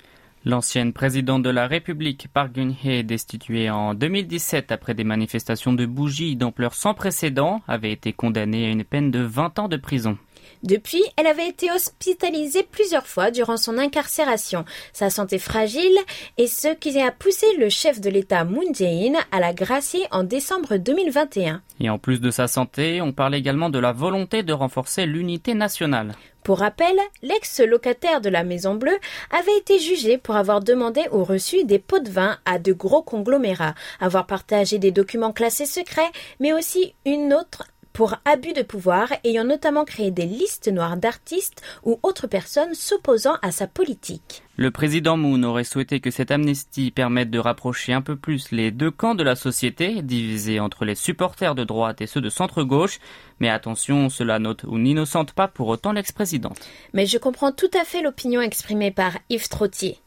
L'ancienne 0.47 0.95
présidente 0.95 1.43
de 1.43 1.51
la 1.51 1.67
République, 1.67 2.29
Park 2.33 2.55
Geun-hye, 2.55 3.05
destituée 3.05 3.69
en 3.69 3.93
2017 3.93 4.73
après 4.73 4.95
des 4.95 5.05
manifestations 5.05 5.75
de 5.75 5.85
bougies 5.85 6.37
d'ampleur 6.37 6.75
sans 6.75 6.95
précédent, 6.95 7.61
avait 7.69 7.93
été 7.93 8.15
condamnée 8.15 8.67
à 8.67 8.71
une 8.71 8.85
peine 8.85 9.11
de 9.11 9.21
20 9.21 9.59
ans 9.59 9.69
de 9.69 9.77
prison. 9.77 10.17
Depuis, 10.65 11.03
elle 11.19 11.27
avait 11.27 11.47
été 11.47 11.71
hospitalisée 11.71 12.63
plusieurs 12.63 13.07
fois 13.07 13.31
durant 13.31 13.59
son 13.59 13.77
incarcération, 13.77 14.65
sa 14.95 15.11
santé 15.11 15.39
fragile 15.39 15.99
et 16.39 16.47
ce 16.47 16.69
qui 16.69 16.99
a 16.99 17.13
poussé 17.13 17.45
le 17.59 17.69
chef 17.69 18.01
de 18.01 18.09
l'État 18.09 18.45
Moon 18.45 18.73
Jae-in 18.73 19.13
à 19.31 19.41
la 19.41 19.53
gracier 19.53 20.07
en 20.11 20.25
décembre 20.25 20.79
2021. 20.79 21.61
Et 21.81 21.91
en 21.91 21.99
plus 21.99 22.19
de 22.19 22.31
sa 22.31 22.47
santé, 22.47 23.03
on 23.03 23.13
parle 23.13 23.35
également 23.35 23.69
de 23.69 23.79
la 23.79 23.93
volonté 23.93 24.43
de 24.43 24.55
renforcer 24.55 25.05
l'unité 25.05 25.53
nationale. 25.53 26.15
Pour 26.45 26.59
rappel, 26.59 26.95
l'ex-locataire 27.23 28.21
de 28.21 28.29
la 28.29 28.45
Maison 28.45 28.75
Bleue 28.75 28.99
avait 29.31 29.57
été 29.57 29.79
jugé 29.79 30.19
pour 30.19 30.37
avoir 30.37 30.61
demandé 30.61 31.01
ou 31.11 31.25
reçu 31.25 31.65
des 31.65 31.79
pots 31.79 32.01
de 32.01 32.11
vin 32.11 32.39
à 32.45 32.59
de 32.59 32.75
gros 32.75 33.03
conglomérats, 33.03 33.75
avoir 33.99 34.27
partagé 34.27 34.79
des 34.79 34.93
documents 34.93 35.33
classés 35.33 35.65
secrets, 35.65 36.13
mais 36.41 36.53
aussi 36.53 36.95
une 37.07 37.33
autre 37.33 37.65
pour 37.95 38.17
abus 38.25 38.53
de 38.53 38.63
pouvoir 38.63 39.09
ayant 39.23 39.45
notamment 39.45 39.85
créé 39.85 40.11
des 40.11 40.27
listes 40.27 40.69
noires 40.69 40.99
d'artistes 40.99 41.63
ou 41.85 42.01
autres 42.03 42.27
personnes 42.27 42.75
s'opposant 42.75 43.37
à 43.41 43.53
sa 43.53 43.67
politique. 43.69 44.43
Le 44.57 44.73
président 44.73 45.17
Moon 45.17 45.43
aurait 45.45 45.65
souhaité 45.65 46.01
que 46.01 46.11
cette 46.11 46.33
amnistie 46.33 46.91
permette 46.91 47.31
de 47.31 47.39
rapprocher 47.39 47.93
un 47.93 48.03
peu 48.03 48.17
plus 48.17 48.51
les 48.51 48.73
deux 48.73 48.91
camps 48.91 49.15
de 49.15 49.23
la 49.23 49.37
société, 49.37 50.03
divisés 50.03 50.59
entre 50.59 50.85
les 50.85 50.97
supporters 50.97 51.55
de 51.55 51.63
droite 51.63 52.01
et 52.01 52.07
ceux 52.07 52.21
de 52.21 52.29
centre-gauche. 52.29 52.99
Mais 53.39 53.49
attention, 53.49 54.09
cela 54.09 54.41
note 54.41 54.65
ou 54.65 54.77
n'innocente 54.79 55.33
pas 55.33 55.47
pour 55.47 55.69
autant 55.69 55.93
l'ex-présidente. 55.93 56.59
Mais 56.93 57.07
je 57.07 57.19
comprends 57.19 57.53
tout 57.53 57.71
à 57.81 57.85
fait 57.85 58.03
l'opinion 58.03 58.41
exprimée 58.41 58.91
par 58.91 59.13
Yves 59.31 59.49
Trottier. 59.49 59.99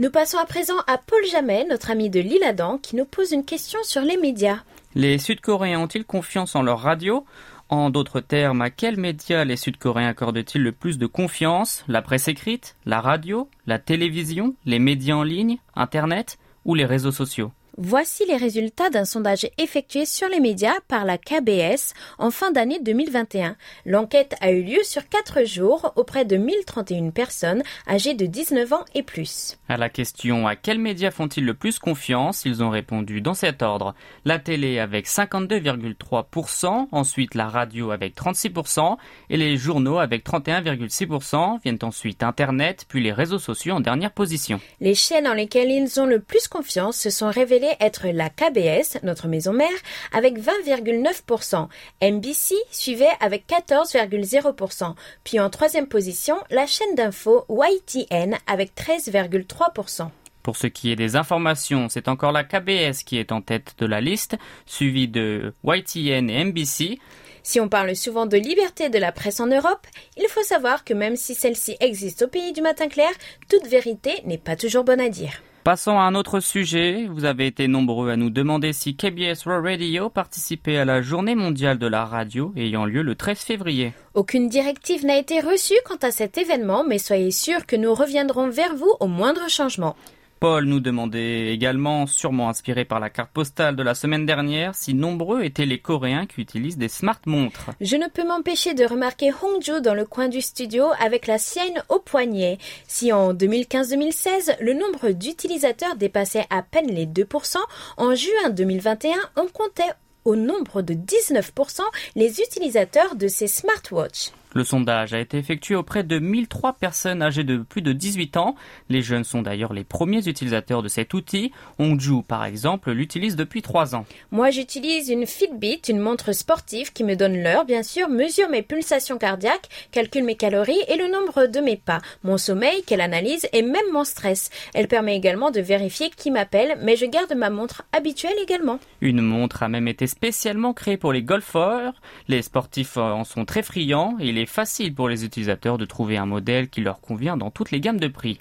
Nous 0.00 0.10
passons 0.10 0.38
à 0.38 0.44
présent 0.44 0.78
à 0.88 0.98
Paul 0.98 1.24
Jamet, 1.30 1.66
notre 1.70 1.92
ami 1.92 2.10
de 2.10 2.18
l'Île-Adam, 2.18 2.78
qui 2.78 2.96
nous 2.96 3.04
pose 3.04 3.30
une 3.30 3.44
question 3.44 3.78
sur 3.84 4.02
les 4.02 4.16
médias. 4.16 4.58
Les 4.96 5.18
Sud-Coréens 5.18 5.80
ont-ils 5.80 6.04
confiance 6.04 6.54
en 6.54 6.62
leur 6.62 6.78
radio? 6.78 7.26
En 7.68 7.90
d'autres 7.90 8.20
termes, 8.20 8.62
à 8.62 8.70
quels 8.70 8.96
médias 8.96 9.42
les 9.42 9.56
Sud-Coréens 9.56 10.10
accordent-ils 10.10 10.62
le 10.62 10.70
plus 10.70 10.98
de 10.98 11.06
confiance? 11.06 11.84
La 11.88 12.00
presse 12.00 12.28
écrite? 12.28 12.76
La 12.86 13.00
radio? 13.00 13.48
La 13.66 13.80
télévision? 13.80 14.54
Les 14.64 14.78
médias 14.78 15.16
en 15.16 15.24
ligne? 15.24 15.58
Internet? 15.74 16.38
Ou 16.64 16.76
les 16.76 16.84
réseaux 16.84 17.10
sociaux? 17.10 17.50
Voici 17.76 18.24
les 18.28 18.36
résultats 18.36 18.88
d'un 18.88 19.04
sondage 19.04 19.48
effectué 19.58 20.06
sur 20.06 20.28
les 20.28 20.38
médias 20.38 20.78
par 20.86 21.04
la 21.04 21.18
KBS 21.18 21.92
en 22.18 22.30
fin 22.30 22.52
d'année 22.52 22.78
2021. 22.80 23.56
L'enquête 23.84 24.36
a 24.40 24.52
eu 24.52 24.62
lieu 24.62 24.84
sur 24.84 25.08
quatre 25.08 25.44
jours 25.44 25.92
auprès 25.96 26.24
de 26.24 26.36
1031 26.36 27.10
personnes 27.10 27.64
âgées 27.88 28.14
de 28.14 28.26
19 28.26 28.72
ans 28.72 28.84
et 28.94 29.02
plus. 29.02 29.58
À 29.68 29.76
la 29.76 29.88
question 29.88 30.46
à 30.46 30.54
quels 30.54 30.78
médias 30.78 31.10
font-ils 31.10 31.44
le 31.44 31.54
plus 31.54 31.80
confiance, 31.80 32.44
ils 32.44 32.62
ont 32.62 32.70
répondu 32.70 33.20
dans 33.20 33.34
cet 33.34 33.60
ordre. 33.60 33.96
La 34.24 34.38
télé 34.38 34.78
avec 34.78 35.08
52,3%, 35.08 36.86
ensuite 36.92 37.34
la 37.34 37.48
radio 37.48 37.90
avec 37.90 38.14
36% 38.14 38.98
et 39.30 39.36
les 39.36 39.56
journaux 39.56 39.98
avec 39.98 40.24
31,6%, 40.24 41.60
viennent 41.64 41.78
ensuite 41.82 42.22
Internet 42.22 42.84
puis 42.88 43.02
les 43.02 43.12
réseaux 43.12 43.40
sociaux 43.40 43.74
en 43.74 43.80
dernière 43.80 44.12
position. 44.12 44.60
Les 44.80 44.94
chaînes 44.94 45.26
en 45.26 45.34
lesquelles 45.34 45.72
ils 45.72 46.00
ont 46.00 46.06
le 46.06 46.20
plus 46.20 46.46
confiance 46.46 46.96
se 46.98 47.10
sont 47.10 47.30
révélées 47.30 47.63
être 47.80 48.08
la 48.08 48.30
KBS, 48.30 48.98
notre 49.02 49.28
maison 49.28 49.52
mère, 49.52 49.68
avec 50.12 50.38
20,9%. 50.38 51.68
NBC 52.02 52.54
suivait 52.70 53.06
avec 53.20 53.46
14,0%. 53.46 54.94
Puis 55.24 55.40
en 55.40 55.50
troisième 55.50 55.86
position, 55.86 56.36
la 56.50 56.66
chaîne 56.66 56.94
d'info 56.94 57.44
YTN 57.48 58.36
avec 58.46 58.74
13,3%. 58.74 60.08
Pour 60.42 60.56
ce 60.56 60.66
qui 60.66 60.92
est 60.92 60.96
des 60.96 61.16
informations, 61.16 61.88
c'est 61.88 62.08
encore 62.08 62.30
la 62.30 62.44
KBS 62.44 63.02
qui 63.04 63.16
est 63.16 63.32
en 63.32 63.40
tête 63.40 63.74
de 63.78 63.86
la 63.86 64.02
liste, 64.02 64.36
suivie 64.66 65.08
de 65.08 65.54
YTN 65.64 66.28
et 66.28 66.44
NBC. 66.44 66.98
Si 67.42 67.60
on 67.60 67.68
parle 67.68 67.94
souvent 67.96 68.26
de 68.26 68.36
liberté 68.36 68.90
de 68.90 68.98
la 68.98 69.12
presse 69.12 69.40
en 69.40 69.46
Europe, 69.46 69.86
il 70.16 70.26
faut 70.28 70.42
savoir 70.42 70.84
que 70.84 70.94
même 70.94 71.16
si 71.16 71.34
celle-ci 71.34 71.76
existe 71.80 72.22
au 72.22 72.28
pays 72.28 72.52
du 72.52 72.62
matin 72.62 72.88
clair, 72.88 73.10
toute 73.48 73.66
vérité 73.66 74.12
n'est 74.24 74.38
pas 74.38 74.56
toujours 74.56 74.84
bonne 74.84 75.00
à 75.00 75.08
dire. 75.08 75.42
Passons 75.64 75.98
à 75.98 76.02
un 76.02 76.14
autre 76.14 76.40
sujet. 76.40 77.06
Vous 77.10 77.24
avez 77.24 77.46
été 77.46 77.68
nombreux 77.68 78.10
à 78.10 78.16
nous 78.16 78.28
demander 78.28 78.74
si 78.74 78.96
KBS 78.96 79.46
World 79.46 79.64
Radio 79.64 80.10
participait 80.10 80.76
à 80.76 80.84
la 80.84 81.00
journée 81.00 81.34
mondiale 81.34 81.78
de 81.78 81.86
la 81.86 82.04
radio 82.04 82.52
ayant 82.54 82.84
lieu 82.84 83.00
le 83.00 83.14
13 83.14 83.38
février. 83.38 83.94
Aucune 84.12 84.50
directive 84.50 85.06
n'a 85.06 85.16
été 85.16 85.40
reçue 85.40 85.72
quant 85.86 85.96
à 86.02 86.10
cet 86.10 86.36
événement, 86.36 86.84
mais 86.86 86.98
soyez 86.98 87.30
sûrs 87.30 87.64
que 87.64 87.76
nous 87.76 87.94
reviendrons 87.94 88.50
vers 88.50 88.76
vous 88.76 88.92
au 89.00 89.06
moindre 89.06 89.48
changement. 89.48 89.96
Paul 90.40 90.64
nous 90.64 90.80
demandait 90.80 91.52
également, 91.52 92.06
sûrement 92.06 92.48
inspiré 92.48 92.84
par 92.84 93.00
la 93.00 93.10
carte 93.10 93.30
postale 93.32 93.76
de 93.76 93.82
la 93.82 93.94
semaine 93.94 94.26
dernière, 94.26 94.74
si 94.74 94.94
nombreux 94.94 95.42
étaient 95.42 95.66
les 95.66 95.78
Coréens 95.78 96.26
qui 96.26 96.40
utilisent 96.40 96.78
des 96.78 96.88
smart 96.88 97.20
montres. 97.26 97.70
Je 97.80 97.96
ne 97.96 98.08
peux 98.08 98.26
m'empêcher 98.26 98.74
de 98.74 98.84
remarquer 98.84 99.32
Hongju 99.32 99.80
dans 99.80 99.94
le 99.94 100.04
coin 100.04 100.28
du 100.28 100.40
studio 100.40 100.86
avec 101.00 101.26
la 101.26 101.38
sienne 101.38 101.82
au 101.88 101.98
poignet. 101.98 102.58
Si 102.86 103.12
en 103.12 103.32
2015-2016, 103.32 104.56
le 104.60 104.74
nombre 104.74 105.10
d'utilisateurs 105.10 105.96
dépassait 105.96 106.46
à 106.50 106.62
peine 106.62 106.88
les 106.88 107.06
2%, 107.06 107.56
en 107.96 108.14
juin 108.14 108.50
2021, 108.50 109.12
on 109.36 109.46
comptait 109.46 109.82
au 110.24 110.36
nombre 110.36 110.82
de 110.82 110.94
19% 110.94 111.80
les 112.16 112.40
utilisateurs 112.40 113.14
de 113.14 113.28
ces 113.28 113.46
smartwatches. 113.46 114.32
Le 114.54 114.62
sondage 114.62 115.12
a 115.12 115.18
été 115.18 115.36
effectué 115.36 115.74
auprès 115.74 116.04
de 116.04 116.20
1003 116.20 116.74
personnes 116.74 117.22
âgées 117.22 117.42
de 117.42 117.58
plus 117.58 117.82
de 117.82 117.92
18 117.92 118.36
ans. 118.36 118.54
Les 118.88 119.02
jeunes 119.02 119.24
sont 119.24 119.42
d'ailleurs 119.42 119.72
les 119.72 119.82
premiers 119.82 120.28
utilisateurs 120.28 120.80
de 120.82 120.88
cet 120.88 121.12
outil. 121.12 121.50
Hongju, 121.80 122.22
par 122.22 122.44
exemple, 122.44 122.92
l'utilise 122.92 123.34
depuis 123.34 123.62
3 123.62 123.96
ans. 123.96 124.06
Moi, 124.30 124.50
j'utilise 124.50 125.08
une 125.08 125.26
Fitbit, 125.26 125.80
une 125.88 125.98
montre 125.98 126.32
sportive 126.32 126.92
qui 126.92 127.02
me 127.02 127.16
donne 127.16 127.42
l'heure, 127.42 127.64
bien 127.64 127.82
sûr, 127.82 128.08
mesure 128.08 128.48
mes 128.48 128.62
pulsations 128.62 129.18
cardiaques, 129.18 129.68
calcule 129.90 130.22
mes 130.22 130.36
calories 130.36 130.82
et 130.86 130.96
le 130.96 131.10
nombre 131.10 131.46
de 131.46 131.58
mes 131.58 131.76
pas, 131.76 132.00
mon 132.22 132.38
sommeil, 132.38 132.84
qu'elle 132.84 133.00
analyse 133.00 133.48
et 133.52 133.62
même 133.62 133.90
mon 133.92 134.04
stress. 134.04 134.50
Elle 134.72 134.86
permet 134.86 135.16
également 135.16 135.50
de 135.50 135.60
vérifier 135.60 136.10
qui 136.10 136.30
m'appelle, 136.30 136.78
mais 136.80 136.94
je 136.94 137.06
garde 137.06 137.34
ma 137.34 137.50
montre 137.50 137.82
habituelle 137.92 138.36
également. 138.40 138.78
Une 139.00 139.20
montre 139.20 139.64
a 139.64 139.68
même 139.68 139.88
été 139.88 140.06
spécialement 140.06 140.72
créée 140.72 140.96
pour 140.96 141.12
les 141.12 141.22
golfeurs. 141.22 141.94
Les 142.28 142.42
sportifs 142.42 142.96
en 142.96 143.24
sont 143.24 143.44
très 143.44 143.64
friands 143.64 144.16
et 144.20 144.28
il 144.28 144.43
est 144.44 144.46
facile 144.46 144.94
pour 144.94 145.08
les 145.08 145.24
utilisateurs 145.24 145.76
de 145.76 145.84
trouver 145.84 146.16
un 146.16 146.26
modèle 146.26 146.68
qui 146.68 146.80
leur 146.80 147.00
convient 147.00 147.36
dans 147.36 147.50
toutes 147.50 147.72
les 147.72 147.80
gammes 147.80 147.98
de 147.98 148.08
prix. 148.08 148.38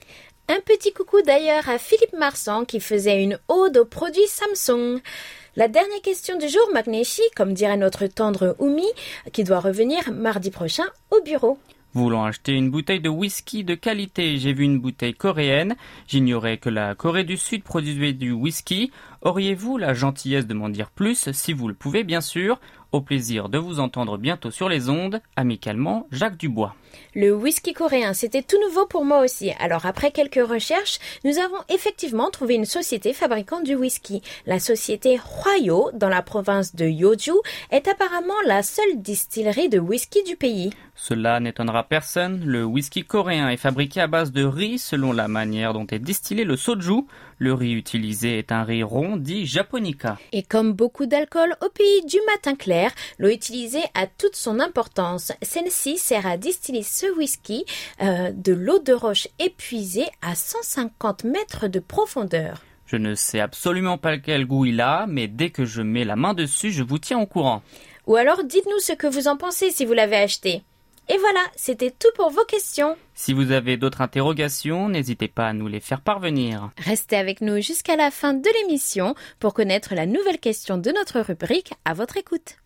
Un 0.49 0.59
petit 0.59 0.93
coucou 0.93 1.21
d'ailleurs 1.21 1.67
à 1.69 1.77
Philippe 1.77 2.13
Marsan 2.17 2.65
qui 2.65 2.79
faisait 2.79 3.23
une 3.23 3.39
ode 3.47 3.77
aux 3.77 3.85
produits 3.85 4.27
Samsung. 4.27 5.01
La 5.55 5.67
dernière 5.67 6.01
question 6.01 6.37
du 6.37 6.49
jour, 6.49 6.67
Magnéchi, 6.73 7.21
comme 7.35 7.53
dirait 7.53 7.77
notre 7.77 8.07
tendre 8.07 8.55
Oumi, 8.59 8.87
qui 9.31 9.43
doit 9.43 9.59
revenir 9.59 10.11
mardi 10.11 10.51
prochain 10.51 10.85
au 11.11 11.21
bureau. 11.21 11.57
Voulant 11.93 12.25
acheter 12.25 12.53
une 12.53 12.71
bouteille 12.71 13.01
de 13.01 13.09
whisky 13.09 13.63
de 13.63 13.75
qualité, 13.75 14.39
j'ai 14.39 14.51
vu 14.51 14.63
une 14.63 14.79
bouteille 14.79 15.13
coréenne. 15.13 15.75
J'ignorais 16.07 16.57
que 16.57 16.69
la 16.69 16.95
Corée 16.95 17.23
du 17.23 17.37
Sud 17.37 17.63
produisait 17.63 18.13
du 18.13 18.31
whisky. 18.31 18.91
Auriez-vous 19.23 19.77
la 19.77 19.93
gentillesse 19.93 20.47
de 20.47 20.53
m'en 20.53 20.67
dire 20.67 20.89
plus, 20.89 21.31
si 21.31 21.53
vous 21.53 21.69
le 21.69 21.73
pouvez 21.73 22.03
bien 22.03 22.19
sûr 22.19 22.59
Au 22.91 22.99
plaisir 22.99 23.47
de 23.47 23.57
vous 23.57 23.79
entendre 23.79 24.17
bientôt 24.17 24.51
sur 24.51 24.67
les 24.67 24.89
ondes. 24.89 25.21
Amicalement, 25.37 26.07
Jacques 26.11 26.35
Dubois. 26.35 26.75
Le 27.15 27.33
whisky 27.33 27.73
coréen, 27.73 28.13
c'était 28.13 28.41
tout 28.41 28.59
nouveau 28.67 28.85
pour 28.85 29.05
moi 29.05 29.23
aussi. 29.23 29.51
Alors 29.59 29.85
après 29.85 30.11
quelques 30.11 30.45
recherches, 30.45 30.99
nous 31.23 31.37
avons 31.37 31.63
effectivement 31.69 32.29
trouvé 32.31 32.55
une 32.55 32.65
société 32.65 33.13
fabricant 33.13 33.61
du 33.61 33.75
whisky. 33.75 34.21
La 34.45 34.59
société 34.59 35.19
Hwayo, 35.19 35.91
dans 35.93 36.09
la 36.09 36.21
province 36.21 36.75
de 36.75 36.85
Yeoju, 36.85 37.31
est 37.71 37.87
apparemment 37.87 38.33
la 38.45 38.61
seule 38.61 39.01
distillerie 39.01 39.69
de 39.69 39.79
whisky 39.79 40.21
du 40.23 40.35
pays. 40.35 40.71
Cela 40.95 41.39
n'étonnera 41.39 41.83
personne, 41.83 42.43
le 42.45 42.63
whisky 42.63 43.03
coréen 43.03 43.49
est 43.49 43.57
fabriqué 43.57 44.01
à 44.01 44.07
base 44.07 44.31
de 44.31 44.43
riz 44.43 44.77
selon 44.77 45.11
la 45.11 45.27
manière 45.27 45.73
dont 45.73 45.87
est 45.87 45.99
distillé 45.99 46.43
le 46.43 46.55
soju. 46.55 47.05
Le 47.37 47.53
riz 47.53 47.73
utilisé 47.73 48.37
est 48.37 48.51
un 48.51 48.63
riz 48.63 48.83
rond 48.83 49.17
dit 49.17 49.45
japonica. 49.45 50.17
Et 50.31 50.43
comme 50.43 50.73
beaucoup 50.73 51.05
d'alcool 51.05 51.55
au 51.61 51.69
pays 51.69 52.05
du 52.05 52.17
matin 52.27 52.55
clair, 52.55 52.91
l'eau 53.19 53.29
utilisée 53.29 53.83
a 53.93 54.07
toute 54.07 54.35
son 54.35 54.59
importance. 54.59 55.31
Celle-ci 55.41 55.97
sert 55.97 56.25
à 56.25 56.37
distiller 56.37 56.83
ce 56.83 57.05
whisky 57.17 57.65
euh, 58.01 58.31
de 58.31 58.53
l'eau 58.53 58.79
de 58.79 58.93
roche 58.93 59.27
épuisée 59.39 60.07
à 60.21 60.35
150 60.35 61.23
mètres 61.23 61.67
de 61.67 61.79
profondeur. 61.79 62.61
Je 62.85 62.97
ne 62.97 63.15
sais 63.15 63.39
absolument 63.39 63.97
pas 63.97 64.17
quel 64.17 64.45
goût 64.45 64.65
il 64.65 64.81
a, 64.81 65.05
mais 65.07 65.27
dès 65.27 65.49
que 65.49 65.65
je 65.65 65.81
mets 65.81 66.05
la 66.05 66.15
main 66.15 66.33
dessus, 66.33 66.71
je 66.71 66.83
vous 66.83 66.99
tiens 66.99 67.19
au 67.19 67.25
courant. 67.25 67.63
Ou 68.05 68.15
alors 68.15 68.43
dites-nous 68.43 68.79
ce 68.79 68.93
que 68.93 69.07
vous 69.07 69.27
en 69.27 69.37
pensez 69.37 69.71
si 69.71 69.85
vous 69.85 69.93
l'avez 69.93 70.17
acheté. 70.17 70.63
Et 71.09 71.17
voilà, 71.17 71.41
c'était 71.55 71.91
tout 71.91 72.11
pour 72.15 72.31
vos 72.31 72.45
questions. 72.45 72.95
Si 73.13 73.33
vous 73.33 73.51
avez 73.51 73.77
d'autres 73.77 74.01
interrogations, 74.01 74.89
n'hésitez 74.89 75.27
pas 75.27 75.47
à 75.47 75.53
nous 75.53 75.67
les 75.67 75.79
faire 75.79 76.01
parvenir. 76.01 76.71
Restez 76.77 77.17
avec 77.17 77.41
nous 77.41 77.61
jusqu'à 77.61 77.95
la 77.95 78.09
fin 78.09 78.33
de 78.33 78.49
l'émission 78.61 79.13
pour 79.39 79.53
connaître 79.53 79.93
la 79.95 80.05
nouvelle 80.05 80.39
question 80.39 80.77
de 80.77 80.91
notre 80.91 81.19
rubrique 81.19 81.73
à 81.83 81.93
votre 81.93 82.17
écoute. 82.17 82.57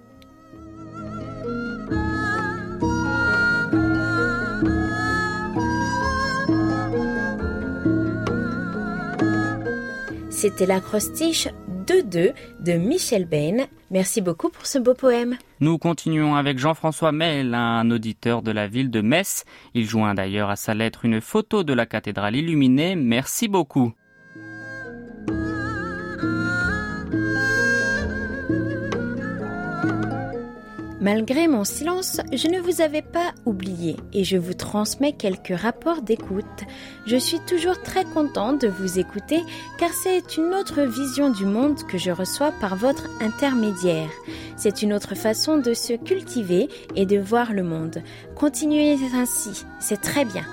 C'était 10.38 10.68
l'acrostiche 10.68 11.48
2-2 11.88 12.32
de 12.60 12.74
Michel 12.74 13.26
Bain. 13.26 13.66
Merci 13.90 14.22
beaucoup 14.22 14.50
pour 14.50 14.68
ce 14.68 14.78
beau 14.78 14.94
poème. 14.94 15.36
Nous 15.62 15.80
continuons 15.80 16.36
avec 16.36 16.60
Jean-François 16.60 17.12
Mel, 17.12 17.56
un 17.56 17.90
auditeur 17.90 18.44
de 18.44 18.52
la 18.52 18.68
ville 18.68 18.92
de 18.92 19.02
Metz. 19.02 19.46
Il 19.74 19.90
joint 19.90 20.14
d'ailleurs 20.14 20.52
à 20.52 20.56
sa 20.56 20.76
lettre 20.76 21.06
une 21.06 21.22
photo 21.22 21.64
de 21.64 21.74
la 21.74 21.88
cathédrale 21.88 22.36
illuminée. 22.36 22.96
Merci 22.96 23.48
beaucoup. 23.48 23.94
Malgré 31.00 31.48
mon 31.48 31.64
silence, 31.64 32.22
je 32.34 32.48
ne 32.48 32.60
vous 32.60 32.82
avais 32.82 33.04
pas 33.04 33.34
oublié 33.46 33.98
et 34.14 34.24
je 34.24 34.36
vous 34.36 34.56
transmets 34.56 35.14
quelques 35.14 35.56
rapports 35.56 36.02
d'écoute. 36.02 36.46
Je 37.06 37.18
suis 37.18 37.40
toujours 37.42 37.80
très 37.84 38.04
contente 38.04 38.62
de 38.62 38.68
vous 38.68 38.98
écouter 38.98 39.42
car 39.78 39.92
c'est 39.94 40.38
une 40.38 40.56
autre 40.56 40.82
vision 40.82 41.30
du 41.30 41.46
monde 41.46 41.84
que 41.84 42.00
je 42.00 42.10
reçois 42.10 42.52
par 42.60 42.76
votre 42.76 43.08
intermédiaire. 43.22 44.10
C'est 44.56 44.82
une 44.82 44.92
autre 44.92 45.14
façon 45.14 45.58
de 45.58 45.76
se 45.76 45.94
cultiver 45.94 46.68
et 46.96 47.06
de 47.06 47.20
voir 47.20 47.54
le 47.54 47.62
monde. 47.62 48.02
Continuez 48.36 48.98
ainsi, 49.14 49.66
c'est 49.80 50.02
très 50.02 50.26
bien. 50.26 50.46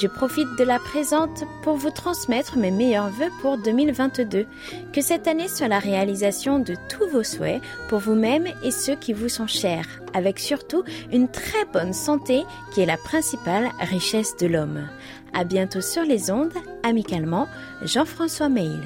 Je 0.00 0.06
profite 0.06 0.56
de 0.56 0.64
la 0.64 0.78
présente 0.78 1.44
pour 1.62 1.76
vous 1.76 1.90
transmettre 1.90 2.56
mes 2.56 2.70
meilleurs 2.70 3.10
voeux 3.10 3.28
pour 3.42 3.58
2022. 3.58 4.46
Que 4.94 5.02
cette 5.02 5.28
année 5.28 5.48
soit 5.48 5.68
la 5.68 5.78
réalisation 5.78 6.58
de 6.58 6.74
tous 6.88 7.06
vos 7.12 7.22
souhaits 7.22 7.60
pour 7.88 7.98
vous-même 7.98 8.46
et 8.64 8.70
ceux 8.70 8.94
qui 8.94 9.12
vous 9.12 9.28
sont 9.28 9.46
chers, 9.46 9.86
avec 10.14 10.38
surtout 10.38 10.84
une 11.12 11.28
très 11.28 11.66
bonne 11.70 11.92
santé 11.92 12.44
qui 12.72 12.80
est 12.80 12.86
la 12.86 12.96
principale 12.96 13.68
richesse 13.78 14.36
de 14.38 14.46
l'homme. 14.46 14.88
À 15.34 15.44
bientôt 15.44 15.82
sur 15.82 16.02
les 16.02 16.30
ondes, 16.30 16.54
amicalement, 16.82 17.46
Jean-François 17.82 18.48
Mail. 18.48 18.80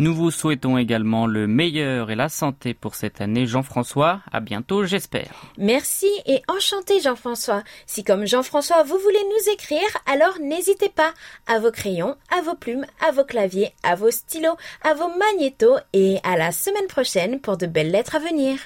Nous 0.00 0.12
vous 0.12 0.32
souhaitons 0.32 0.76
également 0.76 1.28
le 1.28 1.46
meilleur 1.46 2.10
et 2.10 2.16
la 2.16 2.28
santé 2.28 2.74
pour 2.74 2.96
cette 2.96 3.20
année, 3.20 3.46
Jean-François. 3.46 4.22
À 4.32 4.40
bientôt, 4.40 4.84
j'espère. 4.84 5.30
Merci 5.56 6.08
et 6.26 6.42
enchanté, 6.48 7.00
Jean-François. 7.00 7.62
Si 7.86 8.02
comme 8.02 8.26
Jean-François, 8.26 8.82
vous 8.82 8.98
voulez 8.98 9.22
nous 9.22 9.52
écrire, 9.52 9.78
alors 10.06 10.40
n'hésitez 10.40 10.88
pas. 10.88 11.14
À 11.46 11.60
vos 11.60 11.70
crayons, 11.70 12.16
à 12.36 12.42
vos 12.42 12.56
plumes, 12.56 12.86
à 13.06 13.12
vos 13.12 13.22
claviers, 13.22 13.72
à 13.84 13.94
vos 13.94 14.10
stylos, 14.10 14.56
à 14.82 14.94
vos 14.94 15.10
magnétos 15.16 15.78
et 15.92 16.18
à 16.24 16.36
la 16.36 16.50
semaine 16.50 16.88
prochaine 16.88 17.40
pour 17.40 17.56
de 17.56 17.66
belles 17.66 17.92
lettres 17.92 18.16
à 18.16 18.18
venir. 18.18 18.58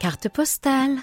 Carte 0.00 0.28
postale. 0.28 0.98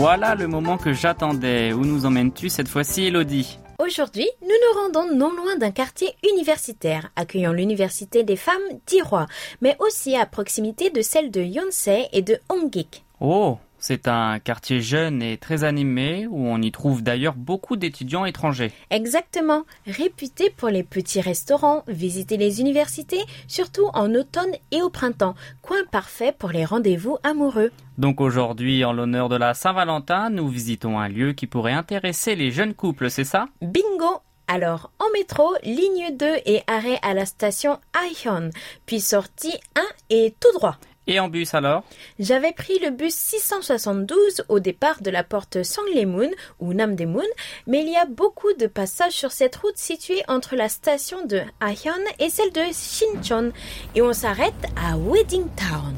Voilà 0.00 0.34
le 0.34 0.48
moment 0.48 0.78
que 0.78 0.94
j'attendais. 0.94 1.74
Où 1.74 1.84
nous 1.84 2.06
emmènes-tu 2.06 2.48
cette 2.48 2.68
fois-ci, 2.68 3.04
Elodie 3.04 3.58
Aujourd'hui, 3.78 4.26
nous 4.40 4.48
nous 4.48 4.80
rendons 4.80 5.14
non 5.14 5.30
loin 5.30 5.58
d'un 5.58 5.72
quartier 5.72 6.08
universitaire, 6.32 7.10
accueillant 7.16 7.52
l'université 7.52 8.24
des 8.24 8.36
femmes 8.36 8.56
d'Irois, 8.86 9.26
mais 9.60 9.76
aussi 9.78 10.16
à 10.16 10.24
proximité 10.24 10.88
de 10.88 11.02
celle 11.02 11.30
de 11.30 11.42
Yonsei 11.42 12.08
et 12.14 12.22
de 12.22 12.38
Hongik. 12.48 13.04
Oh, 13.20 13.58
c'est 13.80 14.08
un 14.08 14.38
quartier 14.38 14.80
jeune 14.80 15.22
et 15.22 15.38
très 15.38 15.64
animé 15.64 16.26
où 16.28 16.46
on 16.46 16.62
y 16.62 16.70
trouve 16.70 17.02
d'ailleurs 17.02 17.34
beaucoup 17.34 17.76
d'étudiants 17.76 18.24
étrangers. 18.24 18.72
Exactement, 18.90 19.64
réputé 19.86 20.50
pour 20.50 20.68
les 20.68 20.82
petits 20.82 21.20
restaurants, 21.20 21.82
visiter 21.88 22.36
les 22.36 22.60
universités, 22.60 23.24
surtout 23.48 23.88
en 23.94 24.14
automne 24.14 24.54
et 24.70 24.82
au 24.82 24.90
printemps, 24.90 25.34
coin 25.62 25.84
parfait 25.90 26.34
pour 26.38 26.50
les 26.50 26.64
rendez-vous 26.64 27.18
amoureux. 27.22 27.72
Donc 27.98 28.20
aujourd'hui, 28.20 28.84
en 28.84 28.92
l'honneur 28.92 29.28
de 29.28 29.36
la 29.36 29.54
Saint-Valentin, 29.54 30.30
nous 30.30 30.48
visitons 30.48 30.98
un 30.98 31.08
lieu 31.08 31.32
qui 31.32 31.46
pourrait 31.46 31.72
intéresser 31.72 32.36
les 32.36 32.50
jeunes 32.50 32.74
couples, 32.74 33.10
c'est 33.10 33.24
ça? 33.24 33.46
Bingo 33.60 34.20
alors, 34.52 34.90
en 34.98 35.08
métro, 35.12 35.54
ligne 35.62 36.16
2 36.16 36.26
et 36.44 36.62
arrêt 36.66 36.98
à 37.02 37.14
la 37.14 37.24
station 37.24 37.78
Aihyun, 37.94 38.50
puis 38.84 39.00
sortie 39.00 39.54
1 39.76 39.82
et 40.10 40.34
tout 40.40 40.50
droit. 40.54 40.76
Et 41.06 41.18
en 41.18 41.28
bus 41.28 41.54
alors? 41.54 41.82
J'avais 42.18 42.52
pris 42.52 42.78
le 42.78 42.90
bus 42.90 43.14
672 43.14 44.44
au 44.48 44.60
départ 44.60 45.02
de 45.02 45.10
la 45.10 45.24
porte 45.24 45.62
Sanglemoon 45.62 46.30
ou 46.60 46.74
Namdemun, 46.74 47.24
mais 47.66 47.82
il 47.82 47.90
y 47.90 47.96
a 47.96 48.04
beaucoup 48.04 48.52
de 48.58 48.66
passages 48.66 49.12
sur 49.14 49.32
cette 49.32 49.56
route 49.56 49.76
située 49.76 50.22
entre 50.28 50.56
la 50.56 50.68
station 50.68 51.24
de 51.26 51.40
Ahyeon 51.60 52.04
et 52.18 52.28
celle 52.28 52.52
de 52.52 52.60
Shincheon. 52.72 53.52
Et 53.94 54.02
on 54.02 54.12
s'arrête 54.12 54.52
à 54.76 54.96
Wedding 54.96 55.46
Town. 55.56 55.96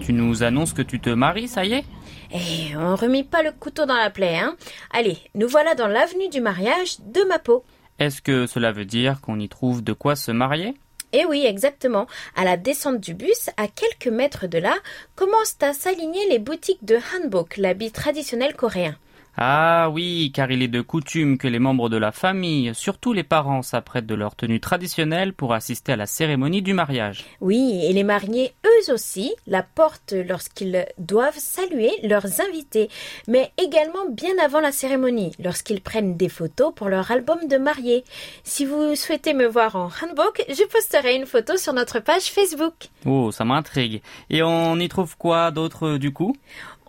Tu 0.00 0.12
nous 0.14 0.42
annonces 0.42 0.72
que 0.72 0.82
tu 0.82 1.00
te 1.00 1.10
maries, 1.10 1.48
ça 1.48 1.66
y 1.66 1.74
est? 1.74 1.84
Et 2.32 2.76
on 2.76 2.94
remet 2.94 3.24
pas 3.24 3.42
le 3.42 3.52
couteau 3.52 3.86
dans 3.86 3.96
la 3.96 4.10
plaie, 4.10 4.36
hein 4.36 4.56
Allez, 4.90 5.18
nous 5.34 5.48
voilà 5.48 5.74
dans 5.74 5.86
l'avenue 5.86 6.28
du 6.28 6.40
mariage 6.40 6.98
de 7.00 7.22
Mapo. 7.22 7.64
Est-ce 7.98 8.22
que 8.22 8.46
cela 8.46 8.70
veut 8.70 8.84
dire 8.84 9.20
qu'on 9.20 9.40
y 9.40 9.48
trouve 9.48 9.82
de 9.82 9.92
quoi 9.92 10.14
se 10.14 10.30
marier? 10.30 10.74
Eh 11.12 11.24
oui, 11.24 11.44
exactement. 11.46 12.06
À 12.36 12.44
la 12.44 12.56
descente 12.56 13.00
du 13.00 13.14
bus, 13.14 13.48
à 13.56 13.66
quelques 13.66 14.12
mètres 14.12 14.46
de 14.46 14.58
là, 14.58 14.74
commencent 15.16 15.56
à 15.62 15.72
s'aligner 15.72 16.28
les 16.28 16.38
boutiques 16.38 16.84
de 16.84 16.98
hanbok, 17.16 17.56
l'habit 17.56 17.90
traditionnel 17.90 18.54
coréen. 18.54 18.96
Ah 19.40 19.88
oui, 19.88 20.32
car 20.34 20.50
il 20.50 20.64
est 20.64 20.68
de 20.68 20.80
coutume 20.80 21.38
que 21.38 21.46
les 21.46 21.60
membres 21.60 21.88
de 21.88 21.96
la 21.96 22.10
famille, 22.10 22.74
surtout 22.74 23.12
les 23.12 23.22
parents, 23.22 23.62
s'apprêtent 23.62 24.04
de 24.04 24.16
leur 24.16 24.34
tenue 24.34 24.58
traditionnelle 24.58 25.32
pour 25.32 25.54
assister 25.54 25.92
à 25.92 25.96
la 25.96 26.06
cérémonie 26.06 26.60
du 26.60 26.74
mariage. 26.74 27.24
Oui, 27.40 27.82
et 27.84 27.92
les 27.92 28.02
mariés, 28.02 28.52
eux 28.66 28.92
aussi, 28.92 29.32
la 29.46 29.62
portent 29.62 30.12
lorsqu'ils 30.12 30.84
doivent 30.98 31.38
saluer 31.38 31.92
leurs 32.02 32.40
invités, 32.40 32.88
mais 33.28 33.52
également 33.62 34.10
bien 34.10 34.36
avant 34.44 34.58
la 34.58 34.72
cérémonie, 34.72 35.30
lorsqu'ils 35.38 35.82
prennent 35.82 36.16
des 36.16 36.28
photos 36.28 36.72
pour 36.74 36.88
leur 36.88 37.12
album 37.12 37.38
de 37.48 37.58
mariés. 37.58 38.02
Si 38.42 38.64
vous 38.64 38.96
souhaitez 38.96 39.34
me 39.34 39.46
voir 39.46 39.76
en 39.76 39.84
hanbok, 40.02 40.44
je 40.48 40.66
posterai 40.66 41.14
une 41.14 41.26
photo 41.26 41.56
sur 41.56 41.74
notre 41.74 42.00
page 42.00 42.24
Facebook. 42.24 42.88
Oh, 43.06 43.30
ça 43.30 43.44
m'intrigue. 43.44 44.02
Et 44.30 44.42
on 44.42 44.80
y 44.80 44.88
trouve 44.88 45.16
quoi 45.16 45.52
d'autre 45.52 45.96
du 45.96 46.12
coup? 46.12 46.34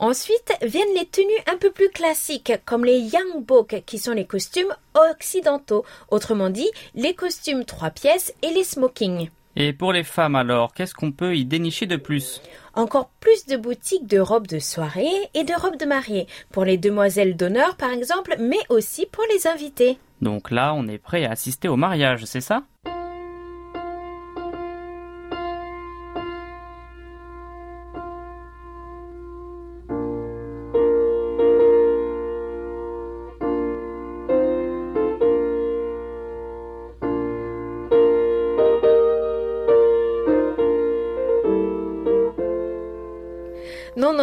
Ensuite 0.02 0.54
viennent 0.62 0.96
les 0.96 1.06
tenues 1.06 1.44
un 1.52 1.58
peu 1.58 1.72
plus 1.72 1.90
classiques, 1.90 2.54
comme 2.64 2.86
les 2.86 3.00
yangbok, 3.00 3.84
qui 3.86 3.98
sont 3.98 4.14
les 4.14 4.26
costumes 4.26 4.74
occidentaux, 4.96 5.84
autrement 6.10 6.50
dit, 6.50 6.70
les 6.96 7.14
costumes 7.14 7.66
trois 7.66 7.90
pièces 7.90 8.34
et 8.42 8.52
les 8.52 8.64
smokings. 8.64 9.30
Et 9.58 9.74
pour 9.74 9.92
les 9.92 10.06
femmes 10.06 10.38
alors, 10.38 10.74
qu'est-ce 10.74 10.94
qu'on 10.94 11.12
peut 11.12 11.36
y 11.36 11.44
dénicher 11.44 11.86
de 11.86 11.98
plus? 11.98 12.42
Encore 12.76 13.10
plus 13.20 13.46
de 13.48 13.58
boutiques 13.58 14.08
de 14.08 14.20
robes 14.20 14.48
de 14.48 14.60
soirée 14.60 15.12
et 15.34 15.44
de 15.44 15.54
robes 15.54 15.78
de 15.78 15.86
mariée, 15.86 16.28
pour 16.50 16.64
les 16.64 16.78
demoiselles 16.78 17.36
d'honneur 17.36 17.76
par 17.76 17.92
exemple, 17.92 18.38
mais 18.40 18.60
aussi 18.70 19.06
pour 19.06 19.26
les 19.34 19.48
invités. 19.48 19.98
Donc 20.22 20.50
là, 20.50 20.74
on 20.74 20.88
est 20.88 20.98
prêt 20.98 21.26
à 21.26 21.32
assister 21.32 21.68
au 21.68 21.76
mariage, 21.76 22.24
c'est 22.24 22.40
ça? 22.40 22.64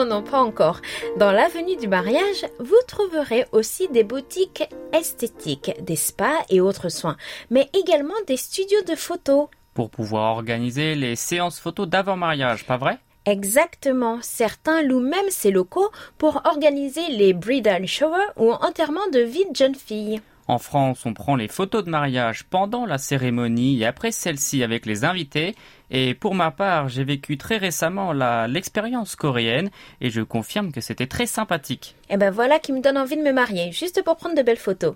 Non, 0.06 0.22
pas 0.22 0.40
encore. 0.40 0.80
Dans 1.18 1.32
l'avenue 1.32 1.76
du 1.76 1.88
mariage, 1.88 2.46
vous 2.60 2.76
trouverez 2.86 3.44
aussi 3.50 3.88
des 3.88 4.04
boutiques 4.04 4.62
esthétiques, 4.92 5.72
des 5.80 5.96
spas 5.96 6.44
et 6.48 6.60
autres 6.60 6.90
soins, 6.90 7.16
mais 7.50 7.68
également 7.72 8.14
des 8.28 8.36
studios 8.36 8.82
de 8.86 8.94
photos. 8.94 9.48
Pour 9.74 9.90
pouvoir 9.90 10.36
organiser 10.36 10.94
les 10.94 11.16
séances 11.16 11.58
photos 11.58 11.88
d'avant-mariage, 11.88 12.66
pas 12.66 12.76
vrai? 12.76 12.98
Exactement. 13.24 14.18
Certains 14.22 14.82
louent 14.82 15.00
même 15.00 15.30
ces 15.30 15.50
locaux 15.50 15.90
pour 16.18 16.40
organiser 16.44 17.08
les 17.10 17.32
bridal 17.32 17.86
showers 17.86 18.32
ou 18.36 18.52
enterrements 18.52 19.08
de 19.12 19.20
vie 19.20 19.44
de 19.50 19.56
jeunes 19.56 19.74
filles. 19.74 20.20
En 20.48 20.58
France, 20.58 21.04
on 21.04 21.12
prend 21.12 21.34
les 21.34 21.48
photos 21.48 21.84
de 21.84 21.90
mariage 21.90 22.44
pendant 22.44 22.86
la 22.86 22.98
cérémonie 22.98 23.80
et 23.80 23.86
après 23.86 24.12
celle-ci 24.12 24.62
avec 24.62 24.86
les 24.86 25.04
invités. 25.04 25.56
Et 25.90 26.14
pour 26.14 26.34
ma 26.34 26.50
part, 26.50 26.88
j'ai 26.88 27.04
vécu 27.04 27.36
très 27.38 27.56
récemment 27.56 28.12
l'expérience 28.46 29.16
coréenne 29.16 29.70
et 30.00 30.10
je 30.10 30.20
confirme 30.22 30.72
que 30.72 30.80
c'était 30.80 31.06
très 31.06 31.26
sympathique. 31.26 31.95
Et 32.08 32.16
ben 32.16 32.30
voilà 32.30 32.58
qui 32.58 32.72
me 32.72 32.80
donne 32.80 32.98
envie 32.98 33.16
de 33.16 33.22
me 33.22 33.32
marier, 33.32 33.72
juste 33.72 34.02
pour 34.04 34.16
prendre 34.16 34.36
de 34.36 34.42
belles 34.42 34.56
photos. 34.56 34.94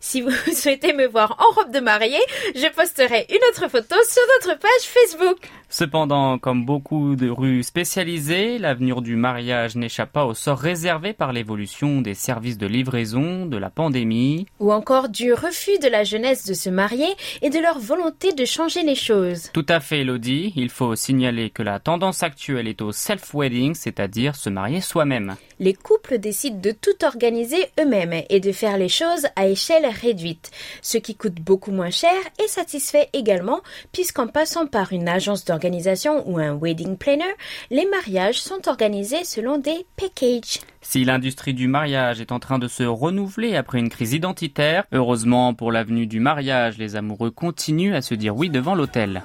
Si 0.00 0.20
vous 0.20 0.30
souhaitez 0.52 0.92
me 0.92 1.06
voir 1.06 1.36
en 1.38 1.54
robe 1.54 1.72
de 1.72 1.80
mariée, 1.80 2.20
je 2.54 2.72
posterai 2.74 3.26
une 3.30 3.38
autre 3.50 3.70
photo 3.70 3.94
sur 4.08 4.22
notre 4.34 4.58
page 4.58 4.82
Facebook. 4.82 5.38
Cependant, 5.70 6.38
comme 6.38 6.64
beaucoup 6.64 7.14
de 7.14 7.28
rues 7.28 7.62
spécialisées, 7.62 8.58
l'avenir 8.58 9.02
du 9.02 9.16
mariage 9.16 9.76
n'échappe 9.76 10.12
pas 10.12 10.24
au 10.24 10.32
sort 10.32 10.58
réservé 10.58 11.12
par 11.12 11.32
l'évolution 11.32 12.00
des 12.00 12.14
services 12.14 12.56
de 12.56 12.66
livraison, 12.66 13.44
de 13.44 13.56
la 13.58 13.68
pandémie. 13.68 14.46
Ou 14.60 14.72
encore 14.72 15.10
du 15.10 15.34
refus 15.34 15.78
de 15.78 15.88
la 15.88 16.04
jeunesse 16.04 16.46
de 16.46 16.54
se 16.54 16.70
marier 16.70 17.08
et 17.42 17.50
de 17.50 17.58
leur 17.58 17.78
volonté 17.78 18.32
de 18.32 18.44
changer 18.46 18.82
les 18.82 18.94
choses. 18.94 19.50
Tout 19.52 19.66
à 19.68 19.80
fait, 19.80 20.00
Elodie. 20.00 20.54
Il 20.56 20.70
faut 20.70 20.96
signaler 20.96 21.50
que 21.50 21.62
la 21.62 21.78
tendance 21.78 22.22
actuelle 22.22 22.66
est 22.66 22.80
au 22.80 22.90
self-wedding, 22.90 23.74
c'est-à-dire 23.74 24.36
se 24.36 24.48
marier 24.48 24.80
soi-même. 24.80 25.36
Les 25.60 25.74
couples 25.74 26.18
décident 26.18 26.60
de 26.60 26.70
tout 26.70 27.04
organiser 27.04 27.66
eux-mêmes 27.80 28.22
et 28.30 28.40
de 28.40 28.52
faire 28.52 28.78
les 28.78 28.88
choses 28.88 29.26
à 29.36 29.48
échelle 29.48 29.86
réduite, 29.86 30.50
ce 30.82 30.98
qui 30.98 31.16
coûte 31.16 31.40
beaucoup 31.40 31.72
moins 31.72 31.90
cher 31.90 32.12
et 32.42 32.48
satisfait 32.48 33.08
également 33.12 33.60
puisqu'en 33.92 34.28
passant 34.28 34.66
par 34.66 34.92
une 34.92 35.08
agence 35.08 35.44
d'organisation 35.44 36.28
ou 36.28 36.38
un 36.38 36.56
wedding 36.56 36.96
planner, 36.96 37.24
les 37.70 37.86
mariages 37.86 38.40
sont 38.40 38.68
organisés 38.68 39.24
selon 39.24 39.58
des 39.58 39.86
packages. 39.96 40.60
Si 40.80 41.04
l'industrie 41.04 41.54
du 41.54 41.66
mariage 41.66 42.20
est 42.20 42.32
en 42.32 42.38
train 42.38 42.58
de 42.58 42.68
se 42.68 42.84
renouveler 42.84 43.56
après 43.56 43.78
une 43.78 43.88
crise 43.88 44.12
identitaire, 44.12 44.84
heureusement 44.92 45.54
pour 45.54 45.72
l'avenue 45.72 46.06
du 46.06 46.20
mariage, 46.20 46.78
les 46.78 46.96
amoureux 46.96 47.30
continuent 47.30 47.94
à 47.94 48.02
se 48.02 48.14
dire 48.14 48.36
oui 48.36 48.48
devant 48.48 48.74
l'hôtel. 48.74 49.22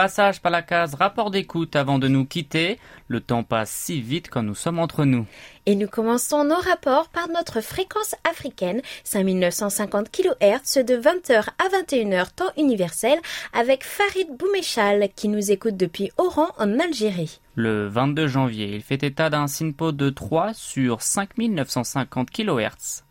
Passage 0.00 0.40
par 0.40 0.50
la 0.50 0.62
case 0.62 0.94
rapport 0.94 1.30
d'écoute 1.30 1.76
avant 1.76 1.98
de 1.98 2.08
nous 2.08 2.24
quitter. 2.24 2.78
Le 3.08 3.20
temps 3.20 3.42
passe 3.42 3.70
si 3.70 4.00
vite 4.00 4.30
quand 4.30 4.42
nous 4.42 4.54
sommes 4.54 4.78
entre 4.78 5.04
nous. 5.04 5.26
Et 5.66 5.74
nous 5.74 5.88
commençons 5.88 6.42
nos 6.42 6.54
rapports 6.54 7.10
par 7.10 7.28
notre 7.28 7.60
fréquence 7.60 8.14
africaine, 8.26 8.80
5950 9.04 10.10
kHz 10.10 10.86
de 10.86 10.96
20h 10.96 11.48
à 11.58 11.82
21h 11.82 12.32
temps 12.34 12.50
universel 12.56 13.18
avec 13.52 13.84
Farid 13.84 14.28
Boumechal 14.38 15.10
qui 15.14 15.28
nous 15.28 15.50
écoute 15.50 15.76
depuis 15.76 16.10
Oran 16.16 16.48
en 16.56 16.80
Algérie. 16.80 17.38
Le 17.54 17.86
22 17.86 18.26
janvier, 18.26 18.74
il 18.74 18.80
fait 18.80 19.02
état 19.02 19.28
d'un 19.28 19.48
SINPO 19.48 19.92
de 19.92 20.08
3 20.08 20.54
sur 20.54 21.02
5950 21.02 22.30
kHz. 22.30 23.04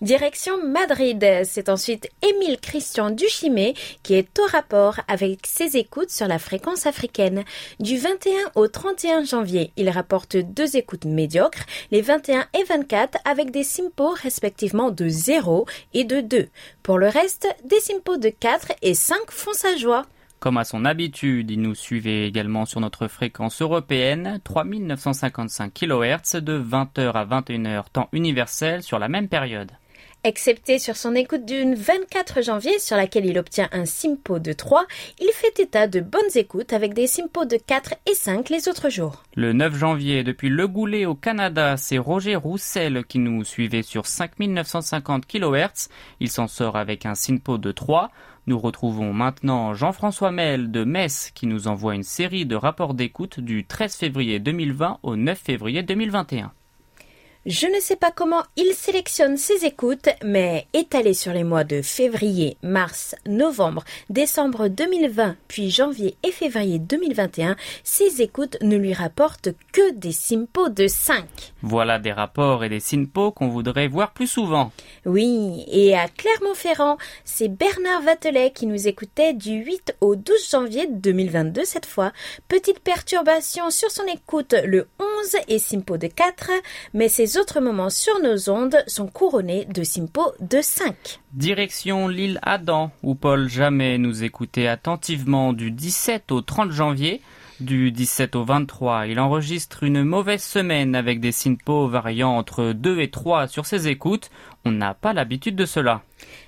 Direction 0.00 0.62
Madrid, 0.64 1.24
c'est 1.44 1.68
ensuite 1.68 2.08
Émile 2.22 2.58
Christian 2.60 3.10
Duchimé 3.10 3.74
qui 4.02 4.14
est 4.14 4.38
au 4.38 4.46
rapport 4.46 5.00
avec 5.08 5.46
ses 5.46 5.76
écoutes 5.76 6.10
sur 6.10 6.28
la 6.28 6.38
fréquence 6.38 6.86
africaine. 6.86 7.44
Du 7.80 7.96
21 7.96 8.32
au 8.54 8.68
31 8.68 9.24
janvier, 9.24 9.72
il 9.76 9.90
rapporte 9.90 10.36
deux 10.36 10.76
écoutes 10.76 11.04
médiocres, 11.04 11.64
les 11.90 12.00
21 12.00 12.46
et 12.58 12.64
24 12.64 13.18
avec 13.24 13.50
des 13.50 13.64
simpos 13.64 14.14
respectivement 14.22 14.90
de 14.90 15.08
0 15.08 15.66
et 15.94 16.04
de 16.04 16.20
2. 16.20 16.48
Pour 16.82 16.98
le 16.98 17.08
reste, 17.08 17.46
des 17.64 17.80
simpos 17.80 18.16
de 18.16 18.28
4 18.28 18.72
et 18.82 18.94
5 18.94 19.30
font 19.30 19.52
sa 19.52 19.76
joie. 19.76 20.06
Comme 20.42 20.58
à 20.58 20.64
son 20.64 20.84
habitude, 20.84 21.52
il 21.52 21.60
nous 21.60 21.76
suivait 21.76 22.26
également 22.26 22.66
sur 22.66 22.80
notre 22.80 23.06
fréquence 23.06 23.62
européenne, 23.62 24.40
3955 24.42 25.72
kHz 25.72 26.42
de 26.42 26.60
20h 26.60 27.12
à 27.12 27.24
21h 27.24 27.84
temps 27.92 28.08
universel 28.10 28.82
sur 28.82 28.98
la 28.98 29.08
même 29.08 29.28
période. 29.28 29.70
Excepté 30.24 30.80
sur 30.80 30.96
son 30.96 31.14
écoute 31.14 31.44
du 31.44 31.74
24 31.74 32.42
janvier 32.42 32.76
sur 32.80 32.96
laquelle 32.96 33.26
il 33.26 33.38
obtient 33.38 33.68
un 33.70 33.84
simpo 33.84 34.40
de 34.40 34.52
3, 34.52 34.84
il 35.20 35.30
fait 35.32 35.60
état 35.60 35.86
de 35.86 36.00
bonnes 36.00 36.20
écoutes 36.34 36.72
avec 36.72 36.92
des 36.94 37.06
simpos 37.06 37.44
de 37.44 37.56
4 37.56 37.94
et 38.10 38.14
5 38.14 38.48
les 38.48 38.68
autres 38.68 38.88
jours. 38.88 39.22
Le 39.36 39.52
9 39.52 39.76
janvier, 39.76 40.24
depuis 40.24 40.48
Le 40.48 40.66
Goulet 40.66 41.06
au 41.06 41.14
Canada, 41.14 41.76
c'est 41.76 41.98
Roger 41.98 42.34
Roussel 42.34 43.04
qui 43.04 43.20
nous 43.20 43.44
suivait 43.44 43.82
sur 43.82 44.06
5950 44.06 45.24
kHz. 45.26 45.88
Il 46.18 46.30
s'en 46.30 46.48
sort 46.48 46.76
avec 46.76 47.06
un 47.06 47.14
SINPO 47.14 47.58
de 47.58 47.70
3. 47.70 48.10
Nous 48.46 48.58
retrouvons 48.58 49.12
maintenant 49.12 49.72
Jean-François 49.72 50.32
Mel 50.32 50.72
de 50.72 50.82
Metz 50.82 51.30
qui 51.32 51.46
nous 51.46 51.68
envoie 51.68 51.94
une 51.94 52.02
série 52.02 52.44
de 52.44 52.56
rapports 52.56 52.94
d'écoute 52.94 53.38
du 53.38 53.64
13 53.64 53.94
février 53.94 54.40
2020 54.40 54.98
au 55.04 55.14
9 55.14 55.38
février 55.38 55.84
2021. 55.84 56.52
Je 57.46 57.66
ne 57.66 57.80
sais 57.80 57.96
pas 57.96 58.12
comment 58.12 58.42
il 58.56 58.72
sélectionne 58.72 59.36
ses 59.36 59.64
écoutes, 59.64 60.08
mais 60.24 60.66
étalé 60.74 61.12
sur 61.12 61.32
les 61.32 61.42
mois 61.42 61.64
de 61.64 61.82
février, 61.82 62.56
mars, 62.62 63.16
novembre, 63.26 63.82
décembre 64.10 64.68
2020, 64.68 65.36
puis 65.48 65.70
janvier 65.70 66.16
et 66.22 66.30
février 66.30 66.78
2021, 66.78 67.56
ses 67.82 68.22
écoutes 68.22 68.58
ne 68.62 68.76
lui 68.76 68.92
rapportent 68.94 69.50
que 69.72 69.92
des 69.94 70.12
simpos 70.12 70.68
de 70.68 70.86
5. 70.86 71.51
Voilà 71.62 71.98
des 71.98 72.12
rapports 72.12 72.64
et 72.64 72.68
des 72.68 72.80
SINPO 72.80 73.32
qu'on 73.32 73.48
voudrait 73.48 73.88
voir 73.88 74.12
plus 74.12 74.26
souvent. 74.26 74.72
Oui, 75.06 75.64
et 75.68 75.96
à 75.96 76.08
Clermont-Ferrand, 76.08 76.98
c'est 77.24 77.48
Bernard 77.48 78.02
Vatelet 78.02 78.50
qui 78.52 78.66
nous 78.66 78.88
écoutait 78.88 79.32
du 79.32 79.52
8 79.52 79.96
au 80.00 80.16
12 80.16 80.50
janvier 80.50 80.88
2022 80.88 81.64
cette 81.64 81.86
fois. 81.86 82.12
Petite 82.48 82.80
perturbation 82.80 83.70
sur 83.70 83.90
son 83.90 84.04
écoute 84.12 84.54
le 84.64 84.88
11 84.98 85.36
et 85.48 85.58
Simpo 85.58 85.98
de 85.98 86.08
4, 86.08 86.50
mais 86.94 87.08
ses 87.08 87.38
autres 87.38 87.60
moments 87.60 87.90
sur 87.90 88.18
nos 88.20 88.50
ondes 88.50 88.82
sont 88.86 89.06
couronnés 89.06 89.64
de 89.66 89.84
Simpo 89.84 90.32
de 90.40 90.60
5. 90.60 91.20
Direction 91.32 92.08
l'île 92.08 92.40
Adam, 92.42 92.90
où 93.02 93.14
Paul 93.14 93.48
Jamais 93.48 93.98
nous 93.98 94.24
écoutait 94.24 94.66
attentivement 94.66 95.52
du 95.52 95.70
17 95.70 96.32
au 96.32 96.40
30 96.40 96.72
janvier. 96.72 97.22
Du 97.62 97.92
17 97.92 98.34
au 98.34 98.44
23, 98.44 99.06
il 99.06 99.20
enregistre 99.20 99.84
une 99.84 100.02
mauvaise 100.02 100.42
semaine 100.42 100.96
avec 100.96 101.20
des 101.20 101.30
SINPO 101.30 101.86
variant 101.86 102.36
entre 102.36 102.72
2 102.72 102.98
et 102.98 103.08
3 103.08 103.46
sur 103.46 103.66
ses 103.66 103.86
écoutes. 103.86 104.30
On 104.64 104.72
n'a 104.72 104.94
pas 104.94 105.12
l'habitude 105.12 105.54
de 105.54 105.64
cela. 105.64 106.02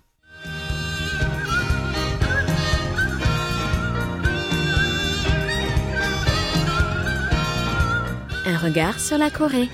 Un 8.47 8.59
regard 8.59 9.01
sur 9.01 9.17
la 9.17 9.31
Corée. 9.31 9.71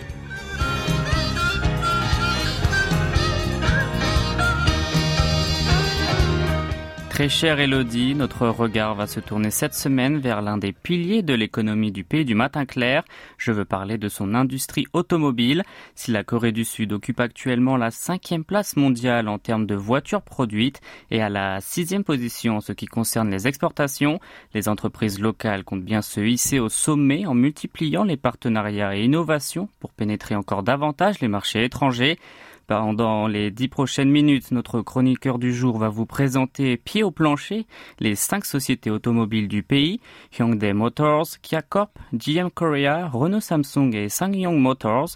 Très 7.17 7.31
chère 7.31 7.61
Elodie, 7.61 8.15
notre 8.15 8.47
regard 8.47 8.95
va 8.95 9.07
se 9.07 9.21
tourner 9.21 9.51
cette 9.51 9.73
semaine 9.73 10.19
vers 10.19 10.43
l'un 10.43 10.59
des 10.59 10.75
piliers 10.75 11.23
de 11.23 11.33
l'économie 11.33 11.91
du 11.91 12.05
pays 12.05 12.27
du 12.27 12.35
matin 12.35 12.67
clair. 12.67 13.05
Je 13.39 13.53
veux 13.53 13.65
parler 13.65 13.97
de 13.97 14.11
son 14.11 14.35
industrie 14.35 14.87
automobile. 14.93 15.63
Si 15.95 16.11
la 16.11 16.25
Corée 16.25 16.53
du 16.53 16.67
Sud 16.67 16.93
occupe 16.93 17.21
actuellement 17.21 17.79
la 17.79 17.91
cinquième 17.91 18.45
place 18.45 18.77
mondiale 18.77 19.29
en 19.29 19.39
termes 19.39 19.65
de 19.65 19.75
voitures 19.75 20.21
produites 20.21 20.83
et 21.11 21.23
à 21.23 21.31
la 21.31 21.63
sixième 21.63 22.05
position 22.05 22.59
en 22.59 22.61
ce 22.61 22.73
qui 22.73 22.85
concerne 22.85 23.31
les 23.31 23.49
exportations, 23.49 24.21
les 24.53 24.69
entreprises 24.69 25.19
locales 25.19 25.65
comptent 25.65 25.87
bien 25.87 26.03
se 26.03 26.21
hisser 26.21 26.59
au 26.59 26.69
sommet 26.69 27.25
en 27.25 27.33
multipliant 27.33 28.05
les 28.05 28.19
partenariats 28.19 28.95
et 28.95 29.05
innovations 29.05 29.71
pour 29.81 29.95
pénétrer 29.95 30.35
encore 30.35 30.63
davantage 30.63 31.21
les 31.21 31.29
marchés 31.29 31.65
étrangers. 31.65 32.19
Pendant 32.67 33.29
les 33.29 33.53
dix 33.53 33.69
prochaines 33.69 34.11
minutes, 34.11 34.51
notre 34.51 34.81
chroniqueur 34.81 35.39
du 35.39 35.55
jour 35.55 35.79
va 35.79 35.89
vous 35.89 36.05
présenter 36.05 36.77
pied 36.77 37.05
au 37.05 37.13
plancher 37.13 37.65
les 38.01 38.17
cinq 38.17 38.45
sociétés 38.45 38.91
automobiles 38.91 39.47
du 39.47 39.63
pays, 39.63 40.01
Hyundai 40.37 40.73
Motors, 40.73 41.29
Kia 41.43 41.63
Corp, 41.63 41.97
GM 42.13 42.51
Korea, 42.51 43.07
Renault 43.07 43.39
Samsung 43.39 43.93
et 43.95 44.09
SsangYong 44.09 44.59
Motors. 44.59 45.11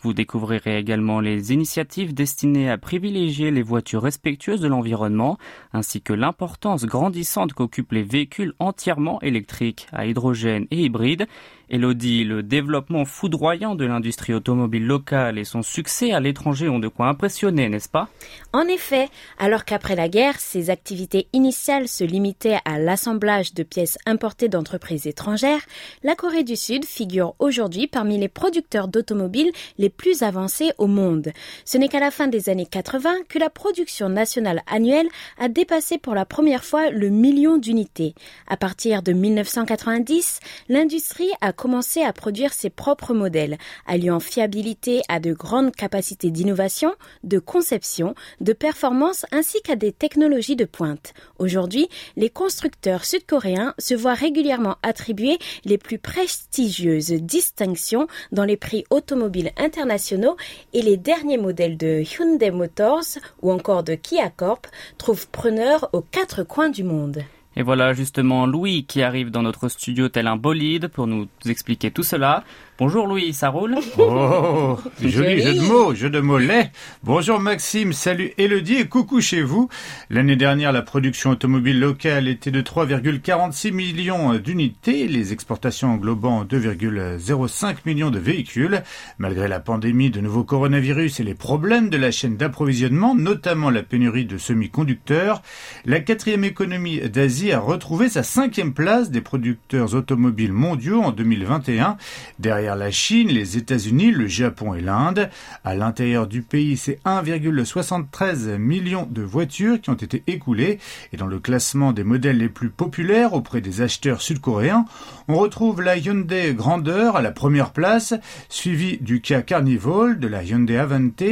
Vous 0.00 0.14
découvrirez 0.14 0.78
également 0.78 1.20
les 1.20 1.52
initiatives 1.52 2.12
destinées 2.12 2.70
à 2.70 2.76
privilégier 2.76 3.50
les 3.50 3.62
voitures 3.62 4.02
respectueuses 4.02 4.60
de 4.60 4.68
l'environnement, 4.68 5.38
ainsi 5.72 6.02
que 6.02 6.12
l'importance 6.12 6.84
grandissante 6.84 7.54
qu'occupent 7.54 7.92
les 7.92 8.02
véhicules 8.02 8.52
entièrement 8.58 9.18
électriques 9.22 9.86
à 9.92 10.06
hydrogène 10.06 10.66
et 10.70 10.82
hybrides. 10.82 11.26
Elodie, 11.70 12.24
le 12.24 12.42
développement 12.42 13.04
foudroyant 13.04 13.74
de 13.74 13.86
l'industrie 13.86 14.34
automobile 14.34 14.86
locale 14.86 15.38
et 15.38 15.44
son 15.44 15.62
succès 15.62 16.12
à 16.12 16.20
l'étranger 16.20 16.68
ont 16.68 16.78
de 16.78 16.88
quoi 16.88 17.06
impressionner, 17.06 17.68
n'est-ce 17.68 17.88
pas? 17.88 18.08
En 18.52 18.68
effet, 18.68 19.08
alors 19.38 19.64
qu'après 19.64 19.96
la 19.96 20.08
guerre, 20.08 20.38
ses 20.40 20.68
activités 20.68 21.26
initiales 21.32 21.88
se 21.88 22.04
limitaient 22.04 22.58
à 22.64 22.78
l'assemblage 22.78 23.54
de 23.54 23.62
pièces 23.62 23.98
importées 24.04 24.48
d'entreprises 24.48 25.06
étrangères, 25.06 25.62
la 26.02 26.14
Corée 26.14 26.44
du 26.44 26.56
Sud 26.56 26.84
figure 26.84 27.34
aujourd'hui 27.38 27.86
parmi 27.86 28.18
les 28.18 28.28
producteurs 28.28 28.88
d'automobiles 28.88 29.52
les 29.78 29.88
plus 29.88 30.22
avancés 30.22 30.72
au 30.76 30.86
monde. 30.86 31.32
Ce 31.64 31.78
n'est 31.78 31.88
qu'à 31.88 32.00
la 32.00 32.10
fin 32.10 32.26
des 32.26 32.50
années 32.50 32.66
80 32.66 33.24
que 33.28 33.38
la 33.38 33.48
production 33.48 34.08
nationale 34.08 34.62
annuelle 34.70 35.08
a 35.38 35.48
dépassé 35.48 35.96
pour 35.96 36.14
la 36.14 36.26
première 36.26 36.64
fois 36.64 36.90
le 36.90 37.08
million 37.08 37.56
d'unités. 37.56 38.14
À 38.48 38.58
partir 38.58 39.02
de 39.02 39.12
1990, 39.12 40.40
l'industrie 40.68 41.30
a 41.40 41.53
commencé 41.54 42.02
à 42.02 42.12
produire 42.12 42.52
ses 42.52 42.68
propres 42.68 43.14
modèles, 43.14 43.56
alliant 43.86 44.20
fiabilité 44.20 45.00
à 45.08 45.20
de 45.20 45.32
grandes 45.32 45.74
capacités 45.74 46.30
d'innovation, 46.30 46.94
de 47.22 47.38
conception, 47.38 48.14
de 48.42 48.52
performance 48.52 49.24
ainsi 49.32 49.62
qu'à 49.62 49.76
des 49.76 49.92
technologies 49.92 50.56
de 50.56 50.66
pointe. 50.66 51.14
Aujourd'hui, 51.38 51.88
les 52.16 52.28
constructeurs 52.28 53.06
sud-coréens 53.06 53.74
se 53.78 53.94
voient 53.94 54.14
régulièrement 54.14 54.76
attribuer 54.82 55.38
les 55.64 55.78
plus 55.78 55.98
prestigieuses 55.98 57.12
distinctions 57.12 58.06
dans 58.32 58.44
les 58.44 58.56
prix 58.56 58.84
automobiles 58.90 59.52
internationaux 59.56 60.36
et 60.72 60.82
les 60.82 60.96
derniers 60.96 61.38
modèles 61.38 61.78
de 61.78 62.02
Hyundai 62.02 62.50
Motors 62.50 63.18
ou 63.42 63.50
encore 63.50 63.82
de 63.82 63.94
Kia 63.94 64.30
Corp 64.30 64.66
trouvent 64.98 65.28
preneur 65.28 65.88
aux 65.92 66.02
quatre 66.02 66.42
coins 66.42 66.70
du 66.70 66.84
monde. 66.84 67.22
Et 67.56 67.62
voilà 67.62 67.92
justement 67.92 68.46
Louis 68.46 68.84
qui 68.84 69.02
arrive 69.02 69.30
dans 69.30 69.42
notre 69.42 69.68
studio 69.68 70.08
tel 70.08 70.26
un 70.26 70.36
bolide 70.36 70.88
pour 70.88 71.06
nous 71.06 71.28
expliquer 71.46 71.90
tout 71.90 72.02
cela. 72.02 72.44
Bonjour 72.76 73.06
Louis, 73.06 73.32
ça 73.32 73.50
roule? 73.50 73.76
Oh, 73.98 74.76
Joli. 75.00 75.40
jeu 75.40 75.54
de 75.54 75.60
mots, 75.60 75.94
jeu 75.94 76.10
de 76.10 76.18
mots 76.18 76.38
laid. 76.38 76.72
Bonjour 77.04 77.38
Maxime, 77.38 77.92
salut 77.92 78.32
Elodie 78.36 78.74
et 78.74 78.88
coucou 78.88 79.20
chez 79.20 79.42
vous. 79.42 79.68
L'année 80.10 80.34
dernière, 80.34 80.72
la 80.72 80.82
production 80.82 81.30
automobile 81.30 81.78
locale 81.78 82.26
était 82.26 82.50
de 82.50 82.60
3,46 82.60 83.72
millions 83.72 84.34
d'unités, 84.34 85.06
les 85.06 85.32
exportations 85.32 85.92
englobant 85.92 86.44
2,05 86.44 87.76
millions 87.86 88.10
de 88.10 88.18
véhicules. 88.18 88.82
Malgré 89.18 89.46
la 89.46 89.60
pandémie 89.60 90.10
de 90.10 90.20
nouveau 90.20 90.42
coronavirus 90.42 91.20
et 91.20 91.24
les 91.24 91.34
problèmes 91.34 91.90
de 91.90 91.96
la 91.96 92.10
chaîne 92.10 92.36
d'approvisionnement, 92.36 93.14
notamment 93.14 93.70
la 93.70 93.84
pénurie 93.84 94.24
de 94.24 94.36
semi-conducteurs, 94.36 95.42
la 95.84 96.00
quatrième 96.00 96.42
économie 96.42 96.98
d'Asie 97.08 97.52
a 97.52 97.60
retrouvé 97.60 98.08
sa 98.08 98.24
cinquième 98.24 98.74
place 98.74 99.12
des 99.12 99.20
producteurs 99.20 99.94
automobiles 99.94 100.52
mondiaux 100.52 101.00
en 101.00 101.12
2021, 101.12 101.98
derrière 102.40 102.63
la 102.74 102.90
Chine, 102.90 103.28
les 103.28 103.56
États-Unis, 103.56 104.10
le 104.10 104.26
Japon 104.26 104.74
et 104.74 104.80
l'Inde. 104.80 105.30
À 105.64 105.74
l'intérieur 105.74 106.26
du 106.26 106.42
pays, 106.42 106.76
c'est 106.76 106.98
1,73 107.04 108.56
million 108.56 109.06
de 109.10 109.22
voitures 109.22 109.80
qui 109.80 109.90
ont 109.90 109.94
été 109.94 110.22
écoulées. 110.26 110.78
Et 111.12 111.16
dans 111.16 111.26
le 111.26 111.38
classement 111.38 111.92
des 111.92 112.04
modèles 112.04 112.38
les 112.38 112.48
plus 112.48 112.70
populaires 112.70 113.34
auprès 113.34 113.60
des 113.60 113.82
acheteurs 113.82 114.22
sud-coréens, 114.22 114.86
on 115.28 115.36
retrouve 115.36 115.82
la 115.82 115.96
Hyundai 115.96 116.54
Grandeur 116.54 117.16
à 117.16 117.22
la 117.22 117.32
première 117.32 117.72
place, 117.72 118.14
suivie 118.48 118.98
du 118.98 119.20
Kia 119.20 119.42
Carnival, 119.42 120.18
de 120.18 120.28
la 120.28 120.42
Hyundai 120.42 120.76
Avante, 120.76 121.22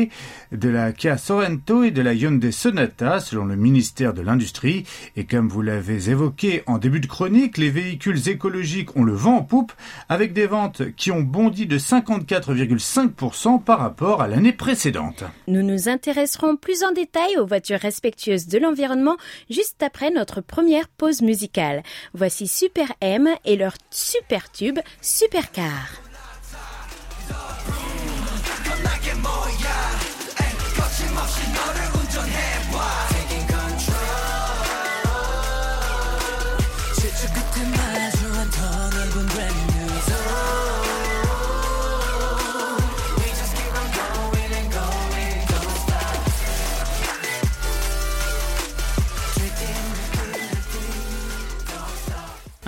de 0.53 0.68
la 0.68 0.92
Kia 0.92 1.16
Sorento 1.16 1.85
et 1.85 1.90
de 1.90 2.03
la 2.03 2.14
Hyundai 2.14 2.53
Sonata, 2.53 3.21
selon 3.21 3.45
le 3.45 3.57
ministère 3.57 4.14
de 4.14 4.23
l'Industrie. 4.23 4.85
Et 5.16 5.25
comme 5.25 5.49
vous 5.49 5.62
l'avez 5.62 6.11
évoqué 6.11 6.62
en 6.66 6.79
début 6.79 7.01
de 7.01 7.07
chronique, 7.07 7.59
les 7.59 7.71
véhicules 7.71 8.29
écologiques 8.29 8.97
ont 8.97 9.05
le 9.05 9.14
vent 9.14 9.37
en 9.37 9.42
poupe, 9.42 9.73
avec 10.09 10.33
des 10.33 10.47
ventes 10.47 10.83
qui 10.97 11.11
ont 11.11 11.22
bondi 11.23 11.67
de 11.67 11.79
54,5% 11.79 13.63
par 13.63 13.79
rapport 13.79 14.21
à 14.21 14.29
l'année 14.29 14.53
précédente. 14.53 15.25
Nous 15.47 15.63
nous 15.63 15.89
intéresserons 15.89 16.57
plus 16.57 16.83
en 16.85 16.93
détail 16.93 17.37
aux 17.39 17.47
voitures 17.47 17.81
respectueuses 17.81 18.47
de 18.47 18.59
l'environnement 18.59 19.17
juste 19.51 19.83
après 19.83 20.11
notre 20.11 20.41
première 20.41 20.89
pause 20.89 21.23
musicale. 21.23 21.83
Voici 22.15 22.47
Super 22.47 22.93
M 23.01 23.29
et 23.45 23.57
leur 23.57 23.75
super 23.91 24.51
tube 24.51 24.79
Supercar. 25.01 26.02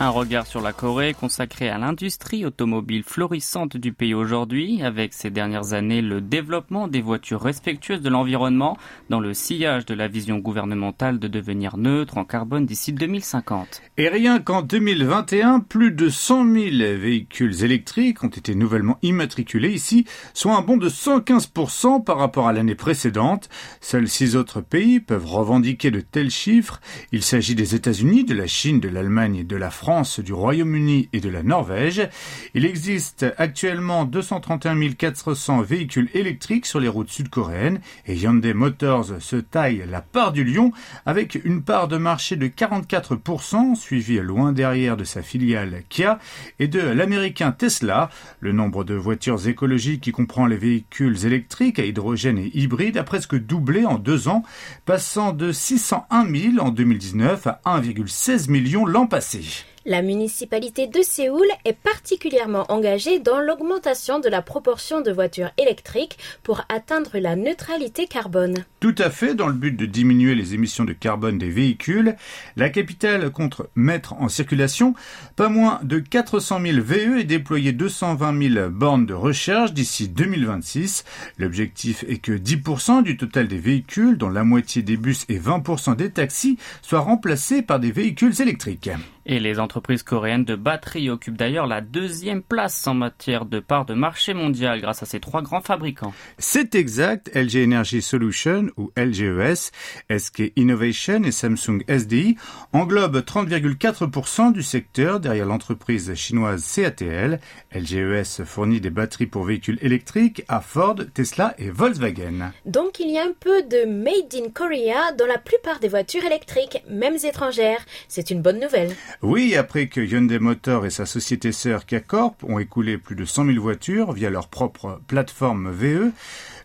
Un 0.05 0.11
regard 0.11 0.47
sur 0.47 0.61
la 0.61 0.75
Corée 0.75 1.14
consacré 1.14 1.71
à 1.71 1.79
l'industrie 1.79 2.45
automobile 2.45 3.05
florissante 3.05 3.79
du 3.79 3.95
pays 3.95 4.12
aujourd'hui, 4.12 4.83
avec 4.83 5.14
ces 5.14 5.31
dernières 5.31 5.73
années 5.73 6.03
le 6.03 6.21
développement 6.21 6.88
des 6.88 7.01
voitures 7.01 7.40
respectueuses 7.40 8.03
de 8.03 8.11
l'environnement 8.11 8.77
dans 9.09 9.19
le 9.19 9.33
sillage 9.33 9.87
de 9.87 9.95
la 9.95 10.07
vision 10.07 10.37
gouvernementale 10.40 11.19
de 11.19 11.27
devenir 11.27 11.79
neutre 11.79 12.19
en 12.19 12.27
carbone 12.27 12.67
d'ici 12.67 12.93
2050. 12.93 13.81
Et 13.97 14.11
rien 14.11 14.40
qu'en 14.40 14.61
2021, 14.61 15.61
plus 15.61 15.90
de 15.90 16.11
100 16.11 16.53
000 16.53 16.64
véhicules 16.99 17.64
électriques 17.64 18.23
ont 18.23 18.29
été 18.29 18.55
nouvellement 18.55 18.99
immatriculés 19.01 19.73
ici, 19.73 20.05
soit 20.35 20.55
un 20.55 20.61
bond 20.61 20.77
de 20.77 20.90
115% 20.90 22.05
par 22.05 22.19
rapport 22.19 22.47
à 22.47 22.53
l'année 22.53 22.75
précédente. 22.75 23.49
Seuls 23.81 24.09
six 24.09 24.37
autres 24.37 24.61
pays 24.61 25.01
peuvent 25.01 25.25
revendiquer 25.25 25.90
de 25.90 26.01
tels 26.01 26.31
chiffres. 26.31 26.83
Il 27.11 27.23
s'agit 27.23 27.55
des 27.55 27.75
États-Unis, 27.75 28.25
de 28.25 28.35
la 28.35 28.47
Chine, 28.47 28.81
de 28.81 28.90
l'Allemagne 28.90 29.37
et 29.37 29.45
de 29.45 29.57
la 29.57 29.71
France, 29.71 29.93
du 30.18 30.33
Royaume-Uni 30.33 31.09
et 31.12 31.20
de 31.20 31.28
la 31.28 31.44
Norvège. 31.44 32.09
Il 32.54 32.64
existe 32.64 33.24
actuellement 33.38 34.04
231 34.04 34.74
400 34.92 35.62
véhicules 35.62 36.11
électriques 36.14 36.66
sur 36.66 36.80
les 36.80 36.88
routes 36.88 37.11
sud-coréennes 37.11 37.80
et 38.07 38.16
Hyundai 38.16 38.54
Motors 38.54 39.20
se 39.20 39.37
taille 39.37 39.85
la 39.88 40.00
part 40.00 40.33
du 40.33 40.42
lion 40.42 40.72
avec 41.07 41.40
une 41.44 41.62
part 41.62 41.87
de 41.87 41.96
marché 41.96 42.35
de 42.35 42.48
44%, 42.48 43.76
suivi 43.76 44.18
loin 44.18 44.52
derrière 44.52 44.96
de 44.96 45.04
sa 45.04 45.22
filiale 45.22 45.83
Kia 45.88 46.18
et 46.59 46.66
de 46.66 46.80
l'américain 46.80 47.52
Tesla. 47.52 48.11
Le 48.40 48.50
nombre 48.50 48.83
de 48.83 48.94
voitures 48.94 49.46
écologiques 49.46 50.00
qui 50.00 50.12
comprend 50.12 50.46
les 50.46 50.57
véhicules 50.57 51.24
électriques 51.24 51.78
à 51.78 51.85
hydrogène 51.85 52.38
et 52.38 52.50
hybrides 52.54 52.96
a 52.96 53.04
presque 53.04 53.37
doublé 53.37 53.85
en 53.87 53.98
deux 53.98 54.26
ans, 54.26 54.42
passant 54.87 55.33
de 55.33 55.52
601 55.52 56.26
000 56.28 56.59
en 56.59 56.70
2019 56.70 57.46
à 57.46 57.61
1,16 57.64 58.50
million 58.50 58.87
l'an 58.87 59.07
passé. 59.07 59.64
La 59.87 60.01
municipalité 60.01 60.87
de 60.87 61.03
Séoul 61.03 61.47
est 61.66 61.77
particulièrement 61.77 62.64
engagée 62.73 63.18
dans 63.18 63.38
l'augmentation 63.38 64.18
de 64.18 64.31
la 64.31 64.40
proportion 64.40 65.03
de 65.03 65.12
voitures 65.12 65.51
électriques 65.59 66.16
pour 66.42 66.62
atteindre 66.70 67.18
la 67.18 67.37
neutralité 67.37 68.07
carbone. 68.07 68.64
Tout 68.81 68.94
à 68.97 69.11
fait, 69.11 69.35
dans 69.35 69.47
le 69.47 69.53
but 69.53 69.77
de 69.77 69.85
diminuer 69.85 70.35
les 70.35 70.55
émissions 70.55 70.85
de 70.85 70.94
carbone 70.94 71.37
des 71.37 71.51
véhicules, 71.51 72.16
la 72.57 72.70
capitale 72.70 73.29
compte 73.31 73.61
mettre 73.75 74.14
en 74.14 74.31
circulation 74.31 74.94
pas 75.37 75.51
moins 75.51 75.81
de 75.83 75.99
400 75.99 76.61
000 76.62 76.79
VE 76.81 77.18
et 77.18 77.25
déployer 77.25 77.73
220 77.73 78.55
000 78.55 78.70
bornes 78.70 79.05
de 79.05 79.12
recharge 79.12 79.75
d'ici 79.75 80.09
2026. 80.09 81.05
L'objectif 81.37 82.07
est 82.09 82.18
que 82.18 82.33
10% 82.33 83.03
du 83.03 83.18
total 83.18 83.49
des 83.49 83.59
véhicules, 83.59 84.16
dont 84.16 84.31
la 84.31 84.44
moitié 84.44 84.81
des 84.81 84.97
bus 84.97 85.27
et 85.29 85.38
20% 85.38 85.94
des 85.94 86.11
taxis, 86.11 86.57
soient 86.81 87.01
remplacés 87.01 87.61
par 87.61 87.81
des 87.81 87.92
véhicules 87.92 88.40
électriques. 88.40 88.88
Et 89.26 89.40
les 89.40 89.58
entreprises 89.58 90.02
coréennes 90.02 90.44
de 90.44 90.54
batterie 90.54 91.08
occupent 91.08 91.38
d'ailleurs 91.38 91.66
la 91.66 91.80
deuxième 91.80 92.42
place 92.42 92.87
en 92.87 92.94
matière 92.94 93.46
de 93.46 93.58
part 93.58 93.87
de 93.87 93.94
marché 93.94 94.34
mondial 94.34 94.80
grâce 94.80 95.02
à 95.02 95.06
ces 95.06 95.20
trois 95.20 95.40
grands 95.40 95.62
fabricants. 95.62 96.12
C'est 96.38 96.74
exact, 96.74 97.30
LG 97.34 97.64
Energy 97.64 98.02
Solution 98.02 98.66
ou 98.76 98.90
LGES, 98.96 99.70
SK 100.14 100.52
Innovation 100.56 101.22
et 101.24 101.32
Samsung 101.32 101.82
SDI 101.88 102.37
englobent 102.72 103.18
30,4% 103.18 104.52
du 104.52 104.62
secteur 104.62 105.20
derrière 105.20 105.46
l'entreprise 105.46 106.14
chinoise 106.14 106.70
CATL. 106.74 107.40
LGES 107.74 108.44
fournit 108.44 108.80
des 108.80 108.90
batteries 108.90 109.26
pour 109.26 109.44
véhicules 109.44 109.78
électriques 109.80 110.44
à 110.48 110.60
Ford, 110.60 110.96
Tesla 111.14 111.54
et 111.58 111.70
Volkswagen. 111.70 112.52
Donc 112.66 113.00
il 113.00 113.10
y 113.10 113.18
a 113.18 113.22
un 113.22 113.32
peu 113.38 113.62
de 113.62 113.87
Made 113.87 114.34
in 114.34 114.50
Korea 114.52 115.12
dans 115.16 115.26
la 115.26 115.38
plupart 115.38 115.80
des 115.80 115.88
voitures 115.88 116.24
électriques, 116.24 116.82
même 116.88 117.16
étrangères. 117.24 117.84
C'est 118.08 118.30
une 118.30 118.42
bonne 118.42 118.60
nouvelle. 118.60 118.94
Oui, 119.22 119.55
après 119.55 119.87
que 119.87 120.00
Hyundai 120.00 120.38
Motor 120.38 120.87
et 120.87 120.90
sa 120.90 121.07
société 121.07 121.53
sœur 121.53 121.87
K-Corp 121.87 122.44
ont 122.44 122.59
écoulé 122.59 122.98
plus 122.98 123.16
de 123.16 123.24
100 123.24 123.46
000 123.46 123.61
voitures 123.61 124.12
via 124.12 124.29
leur 124.29 124.48
propre 124.48 125.00
plateforme 125.07 125.70
VE, 125.70 126.12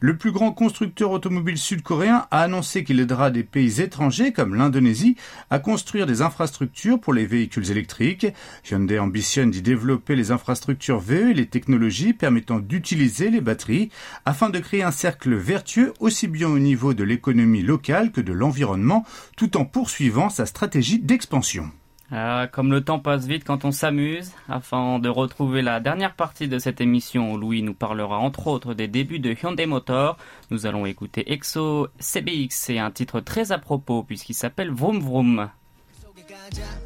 le 0.01 0.17
plus 0.17 0.31
grand 0.31 0.51
constructeur 0.51 1.12
automobile 1.12 1.57
sud-coréen 1.57 2.25
a 2.31 2.41
annoncé 2.41 2.83
qu'il 2.83 2.99
aidera 2.99 3.31
des 3.31 3.43
pays 3.43 3.81
étrangers 3.81 4.31
comme 4.31 4.55
l'Indonésie 4.55 5.15
à 5.49 5.59
construire 5.59 6.05
des 6.05 6.21
infrastructures 6.21 6.99
pour 6.99 7.13
les 7.13 7.25
véhicules 7.25 7.69
électriques. 7.69 8.27
Hyundai 8.69 8.97
ambitionne 8.97 9.51
d'y 9.51 9.62
développer 9.62 10.15
les 10.15 10.31
infrastructures 10.31 10.99
VE 10.99 11.31
et 11.31 11.33
les 11.33 11.47
technologies 11.47 12.13
permettant 12.13 12.59
d'utiliser 12.59 13.29
les 13.29 13.41
batteries 13.41 13.89
afin 14.25 14.49
de 14.49 14.59
créer 14.59 14.83
un 14.83 14.91
cercle 14.91 15.35
vertueux 15.35 15.93
aussi 15.99 16.27
bien 16.27 16.47
au 16.47 16.59
niveau 16.59 16.93
de 16.93 17.03
l'économie 17.03 17.62
locale 17.62 18.12
que 18.12 18.21
de 18.21 18.33
l'environnement 18.33 19.05
tout 19.35 19.57
en 19.57 19.65
poursuivant 19.65 20.29
sa 20.29 20.45
stratégie 20.45 20.99
d'expansion. 20.99 21.69
Ah, 22.12 22.48
comme 22.52 22.70
le 22.70 22.84
temps 22.84 22.98
passe 22.98 23.26
vite 23.26 23.44
quand 23.44 23.64
on 23.64 23.72
s'amuse, 23.72 24.32
afin 24.48 24.98
de 24.98 25.08
retrouver 25.08 25.62
la 25.62 25.80
dernière 25.80 26.14
partie 26.14 26.48
de 26.48 26.58
cette 26.58 26.80
émission 26.80 27.32
où 27.32 27.38
Louis 27.38 27.62
nous 27.62 27.74
parlera 27.74 28.18
entre 28.18 28.46
autres 28.46 28.74
des 28.74 28.88
débuts 28.88 29.20
de 29.20 29.34
Hyundai 29.34 29.66
Motor, 29.66 30.18
nous 30.50 30.66
allons 30.66 30.84
écouter 30.84 31.32
EXO 31.32 31.88
CBX 31.98 32.70
et 32.70 32.78
un 32.78 32.90
titre 32.90 33.20
très 33.20 33.52
à 33.52 33.58
propos 33.58 34.02
puisqu'il 34.02 34.34
s'appelle 34.34 34.70
Vroom 34.70 35.00
Vroom. 35.00 35.48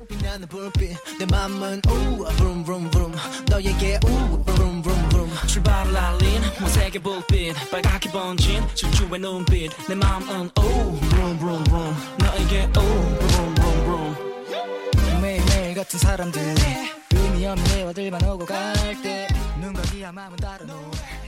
빛나는 0.09 0.47
불빛 0.49 0.97
내 1.19 1.27
맘은 1.27 1.83
우 1.87 2.25
vroom 2.25 2.65
vroom 2.65 2.91
vroom 2.91 3.13
너에게 3.51 3.99
우 4.05 4.45
vroom 4.45 4.83
vroom 4.83 5.09
vroom 5.09 5.47
출발을 5.47 5.97
알린 5.97 6.43
모색의 6.61 7.03
불빛 7.03 7.71
빨갛게 7.71 8.11
번진 8.13 8.63
질주의 8.75 9.21
눈빛 9.21 9.71
내 9.89 9.95
맘은 9.95 10.51
우 10.57 10.99
vroom 10.99 11.39
vroom 11.39 11.65
vroom 11.65 11.95
너에게 12.19 12.67
우 12.67 12.81
vroom 12.81 13.52
vroom 13.52 13.52
vroom 13.52 13.52
매일매일 13.52 13.52
같은 15.83 15.99
사람들이 15.99 16.45
의미 17.15 17.47
없는 17.47 17.65
대화들만 17.65 18.23
오고 18.31 18.45
갈때 18.47 19.27
눈과 19.61 19.83
귀와 19.83 20.13
마음은 20.13 20.37
다른 20.37 20.71
옷 20.71 20.75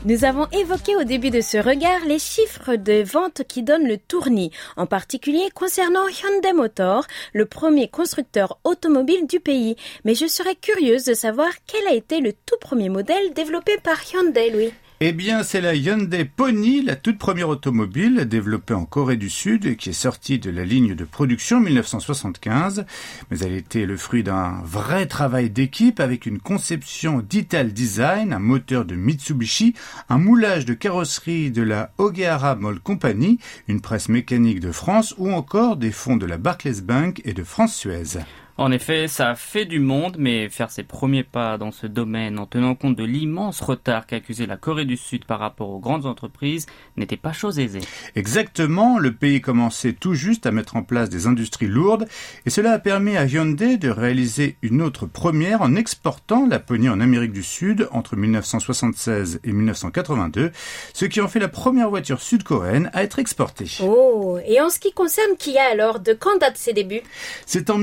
Nous 0.03 0.25
avons 0.25 0.47
évoqué 0.51 0.97
au 0.97 1.05
début 1.05 1.29
de 1.29 1.43
ce 1.43 1.59
regard 1.59 2.07
les 2.07 2.19
chiffres 2.19 2.77
de 2.77 3.03
vente 3.05 3.43
qui 3.47 3.63
donnent 3.63 3.87
le 3.87 3.99
tournis, 3.99 4.51
en 4.79 4.87
particulier 4.87 5.51
concernant 5.55 6.09
Hyundai 6.09 6.55
Motor, 6.55 7.05
le 7.35 7.45
premier 7.45 7.89
constructeur 7.89 8.59
automobile 8.65 9.27
du 9.27 9.41
pays. 9.41 9.77
Mais 10.05 10.15
je 10.15 10.27
serais 10.27 10.55
curieuse 10.55 11.05
de 11.05 11.13
savoir 11.13 11.51
quel 11.67 11.87
a 11.87 11.93
été 11.93 12.21
le 12.21 12.33
tout 12.33 12.57
premier 12.63 12.89
modèle 12.89 13.35
développé 13.35 13.77
par 13.77 13.99
Hyundai, 14.11 14.49
Louis. 14.49 14.73
Eh 15.02 15.12
bien, 15.12 15.44
c'est 15.44 15.60
la 15.60 15.76
Hyundai 15.76 16.24
Pony, 16.24 16.82
la 16.82 16.96
toute 16.96 17.18
première 17.18 17.50
automobile 17.50 18.24
développée 18.30 18.74
en 18.74 18.86
Corée 18.86 19.18
du 19.18 19.30
Sud, 19.30 19.76
qui 19.76 19.90
est 19.90 19.94
sortie 19.94 20.40
de 20.40 20.50
la 20.50 20.64
ligne 20.64 20.96
de 20.96 21.04
production 21.04 21.58
en 21.58 21.60
1975. 21.60 22.86
Mais 23.30 23.40
elle 23.40 23.52
était 23.52 23.86
le 23.86 23.98
fruit 23.98 24.24
d'un 24.24 24.62
vrai 24.64 25.06
travail 25.06 25.50
d'équipe 25.50 26.00
avec 26.00 26.26
une 26.26 26.40
conception 26.40 27.20
d'Ital 27.20 27.74
Design, 27.74 28.32
un 28.32 28.40
moteur 28.40 28.86
de 28.86 28.96
Mitsubishi, 28.96 29.76
un 30.08 30.18
moulage 30.18 30.66
de 30.66 30.74
carrosserie 30.74 31.52
de 31.52 31.62
la 31.62 31.92
Ogehara 31.98 32.56
Mold 32.56 32.80
Company, 32.80 33.38
une 33.68 33.82
presse 33.82 34.08
mécanique 34.08 34.62
de 34.62 34.72
France 34.72 35.14
ou 35.18 35.30
encore 35.30 35.76
des 35.76 35.92
fonds 35.92 36.16
de 36.16 36.26
la 36.26 36.38
Barclays 36.38 36.82
Bank 36.82 37.22
et 37.26 37.34
de 37.34 37.44
France 37.44 37.76
Suez. 37.76 38.22
En 38.58 38.72
effet, 38.72 39.10
ça 39.10 39.32
a 39.32 39.36
fait 39.36 39.66
du 39.66 39.80
monde, 39.80 40.16
mais 40.18 40.48
faire 40.48 40.72
ses 40.72 40.84
premiers 40.84 41.24
pas 41.24 41.58
dans 41.58 41.74
ce 41.74 41.88
domaine 41.88 42.40
en 42.40 42.46
tenant 42.46 42.74
compte 42.74 42.96
de 42.96 43.04
l'immense 43.04 43.60
retard 43.60 44.08
qu'accusait 44.08 44.46
la 44.46 44.56
Corée 44.56 44.86
du 44.86 44.96
Sud 44.96 45.26
par 45.26 45.40
rapport 45.40 45.70
aux 45.72 45.80
grandes 45.80 46.06
entreprises 46.06 46.66
n'était 46.96 47.18
pas 47.18 47.34
chose 47.34 47.60
aisée. 47.60 47.82
Exactement, 48.16 48.98
le 48.98 49.12
pays 49.12 49.42
commençait 49.42 49.92
tout 49.92 50.14
juste 50.14 50.46
à 50.46 50.52
mettre 50.52 50.78
en 50.78 50.84
place 50.84 51.10
des 51.10 51.28
industries 51.28 51.68
lourdes 51.68 52.08
et 52.46 52.50
cela 52.50 52.72
a 52.72 52.80
permis 52.80 53.18
à 53.18 53.26
Hyundai 53.26 53.76
de 53.76 53.90
réaliser 53.90 54.56
une 54.62 54.82
autre 54.82 55.06
première 55.06 55.62
en 55.62 55.76
exportant 55.76 56.48
la 56.48 56.60
Pony 56.60 56.88
en 56.88 57.02
Amérique 57.02 57.34
du 57.34 57.44
Sud 57.44 57.90
entre 57.92 58.16
1976 58.16 59.42
et 59.44 59.52
1982, 59.52 60.54
ce 60.94 61.06
qui 61.06 61.20
en 61.20 61.28
fait 61.28 61.40
la 61.40 61.50
première 61.50 61.90
voiture 61.90 62.22
sud-coréenne 62.22 62.90
à 62.94 63.04
être 63.04 63.20
exportée. 63.20 63.68
Oh, 63.84 64.40
et 64.48 64.62
en 64.62 64.70
ce 64.70 64.80
qui 64.80 64.94
concerne 64.94 65.36
Kia 65.38 65.64
alors, 65.70 66.00
de 66.00 66.14
quand 66.14 66.38
datent 66.40 66.56
ses 66.56 66.72
débuts? 66.72 67.02
C'est 67.46 67.70
en 67.70 67.78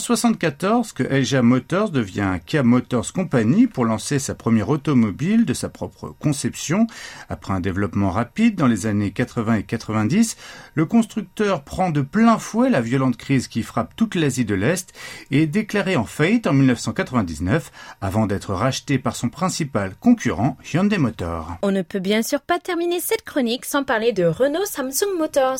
1974 0.00 0.92
que 0.92 1.02
LG 1.02 1.42
Motors 1.42 1.90
devient 1.90 2.38
Kia 2.46 2.62
Motors 2.62 3.12
Company 3.12 3.66
pour 3.66 3.84
lancer 3.84 4.18
sa 4.18 4.34
première 4.34 4.70
automobile 4.70 5.44
de 5.44 5.52
sa 5.52 5.68
propre 5.68 6.14
conception. 6.18 6.86
Après 7.28 7.52
un 7.52 7.60
développement 7.60 8.10
rapide 8.10 8.56
dans 8.56 8.66
les 8.66 8.86
années 8.86 9.10
80 9.10 9.56
et 9.56 9.62
90, 9.62 10.38
le 10.74 10.86
constructeur 10.86 11.64
prend 11.64 11.90
de 11.90 12.00
plein 12.00 12.38
fouet 12.38 12.70
la 12.70 12.80
violente 12.80 13.18
crise 13.18 13.46
qui 13.46 13.62
frappe 13.62 13.94
toute 13.94 14.14
l'Asie 14.14 14.46
de 14.46 14.54
l'Est 14.54 14.94
et 15.30 15.42
est 15.42 15.46
déclaré 15.46 15.96
en 15.96 16.06
faillite 16.06 16.46
en 16.46 16.54
1999 16.54 17.70
avant 18.00 18.26
d'être 18.26 18.54
racheté 18.54 18.98
par 18.98 19.14
son 19.14 19.28
principal 19.28 19.92
concurrent 20.00 20.56
Hyundai 20.72 20.96
Motor. 20.96 21.58
On 21.60 21.72
ne 21.72 21.82
peut 21.82 21.98
bien 21.98 22.22
sûr 22.22 22.40
pas 22.40 22.58
terminer 22.58 23.00
cette 23.00 23.24
chronique 23.24 23.66
sans 23.66 23.84
parler 23.84 24.12
de 24.12 24.24
Renault 24.24 24.64
Samsung 24.64 25.18
Motors. 25.18 25.58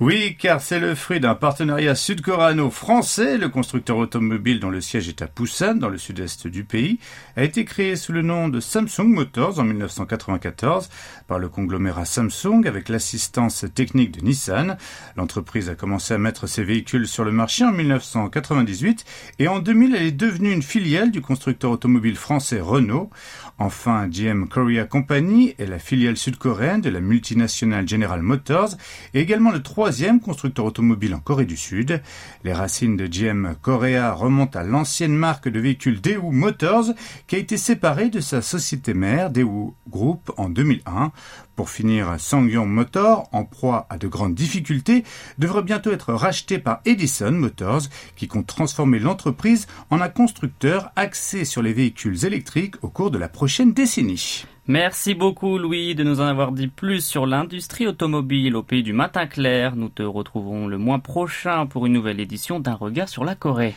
Oui, 0.00 0.36
car 0.36 0.60
c'est 0.60 0.80
le 0.80 0.96
fruit 0.96 1.20
d'un 1.20 1.36
partenariat 1.36 1.94
sud-coréano-français. 1.94 3.38
Le 3.38 3.48
constructeur 3.48 3.67
automobile 3.74 4.60
dont 4.60 4.70
le 4.70 4.80
siège 4.80 5.08
est 5.08 5.22
à 5.22 5.26
Busan, 5.26 5.74
dans 5.74 5.88
le 5.88 5.98
sud-est 5.98 6.46
du 6.46 6.64
pays, 6.64 6.98
a 7.36 7.44
été 7.44 7.64
créé 7.64 7.96
sous 7.96 8.12
le 8.12 8.22
nom 8.22 8.48
de 8.48 8.60
Samsung 8.60 9.06
Motors 9.06 9.58
en 9.58 9.64
1994 9.64 10.88
par 11.26 11.38
le 11.38 11.48
conglomérat 11.48 12.04
Samsung 12.04 12.66
avec 12.66 12.88
l'assistance 12.88 13.64
technique 13.74 14.12
de 14.12 14.24
Nissan. 14.24 14.76
L'entreprise 15.16 15.68
a 15.68 15.74
commencé 15.74 16.14
à 16.14 16.18
mettre 16.18 16.46
ses 16.46 16.64
véhicules 16.64 17.06
sur 17.06 17.24
le 17.24 17.32
marché 17.32 17.64
en 17.64 17.72
1998 17.72 19.04
et 19.38 19.48
en 19.48 19.58
2000 19.58 19.94
elle 19.94 20.02
est 20.02 20.12
devenue 20.12 20.52
une 20.52 20.62
filiale 20.62 21.10
du 21.10 21.20
constructeur 21.20 21.70
automobile 21.70 22.16
français 22.16 22.60
Renault. 22.60 23.10
Enfin, 23.58 24.08
GM 24.08 24.46
Korea 24.46 24.84
Company 24.84 25.54
est 25.58 25.66
la 25.66 25.78
filiale 25.78 26.16
sud-coréenne 26.16 26.80
de 26.80 26.90
la 26.90 27.00
multinationale 27.00 27.88
General 27.88 28.22
Motors 28.22 28.76
et 29.14 29.20
également 29.20 29.50
le 29.50 29.62
troisième 29.62 30.20
constructeur 30.20 30.64
automobile 30.64 31.14
en 31.14 31.20
Corée 31.20 31.44
du 31.44 31.56
Sud. 31.56 32.00
Les 32.44 32.52
racines 32.52 32.96
de 32.96 33.06
GM 33.06 33.54
Korea 33.62 34.12
remontent 34.12 34.58
à 34.58 34.62
l'ancienne 34.62 35.14
marque 35.14 35.48
de 35.48 35.60
véhicules 35.60 36.00
Daewoo 36.00 36.30
Motors 36.30 36.86
qui 37.26 37.36
a 37.36 37.38
été 37.38 37.56
séparée 37.56 38.08
de 38.08 38.20
sa 38.20 38.42
société 38.42 38.94
mère 38.94 39.30
Daewoo 39.30 39.74
Group 39.88 40.30
en 40.36 40.48
2001. 40.48 41.12
Pour 41.58 41.70
finir, 41.70 42.14
Sangyong 42.18 42.68
Motor, 42.68 43.28
en 43.32 43.44
proie 43.44 43.88
à 43.90 43.98
de 43.98 44.06
grandes 44.06 44.36
difficultés, 44.36 45.02
devrait 45.38 45.64
bientôt 45.64 45.90
être 45.90 46.12
racheté 46.12 46.60
par 46.60 46.80
Edison 46.84 47.32
Motors, 47.32 47.80
qui 48.14 48.28
compte 48.28 48.46
transformer 48.46 49.00
l'entreprise 49.00 49.66
en 49.90 50.00
un 50.00 50.08
constructeur 50.08 50.92
axé 50.94 51.44
sur 51.44 51.60
les 51.60 51.72
véhicules 51.72 52.24
électriques 52.24 52.76
au 52.82 52.88
cours 52.88 53.10
de 53.10 53.18
la 53.18 53.28
prochaine 53.28 53.72
décennie. 53.72 54.44
Merci 54.68 55.14
beaucoup 55.14 55.58
Louis 55.58 55.96
de 55.96 56.04
nous 56.04 56.20
en 56.20 56.26
avoir 56.26 56.52
dit 56.52 56.68
plus 56.68 57.04
sur 57.04 57.26
l'industrie 57.26 57.88
automobile 57.88 58.54
au 58.54 58.62
pays 58.62 58.84
du 58.84 58.92
matin 58.92 59.26
clair. 59.26 59.74
Nous 59.74 59.88
te 59.88 60.04
retrouverons 60.04 60.68
le 60.68 60.78
mois 60.78 61.00
prochain 61.00 61.66
pour 61.66 61.86
une 61.86 61.92
nouvelle 61.94 62.20
édition 62.20 62.60
d'un 62.60 62.74
regard 62.74 63.08
sur 63.08 63.24
la 63.24 63.34
Corée. 63.34 63.74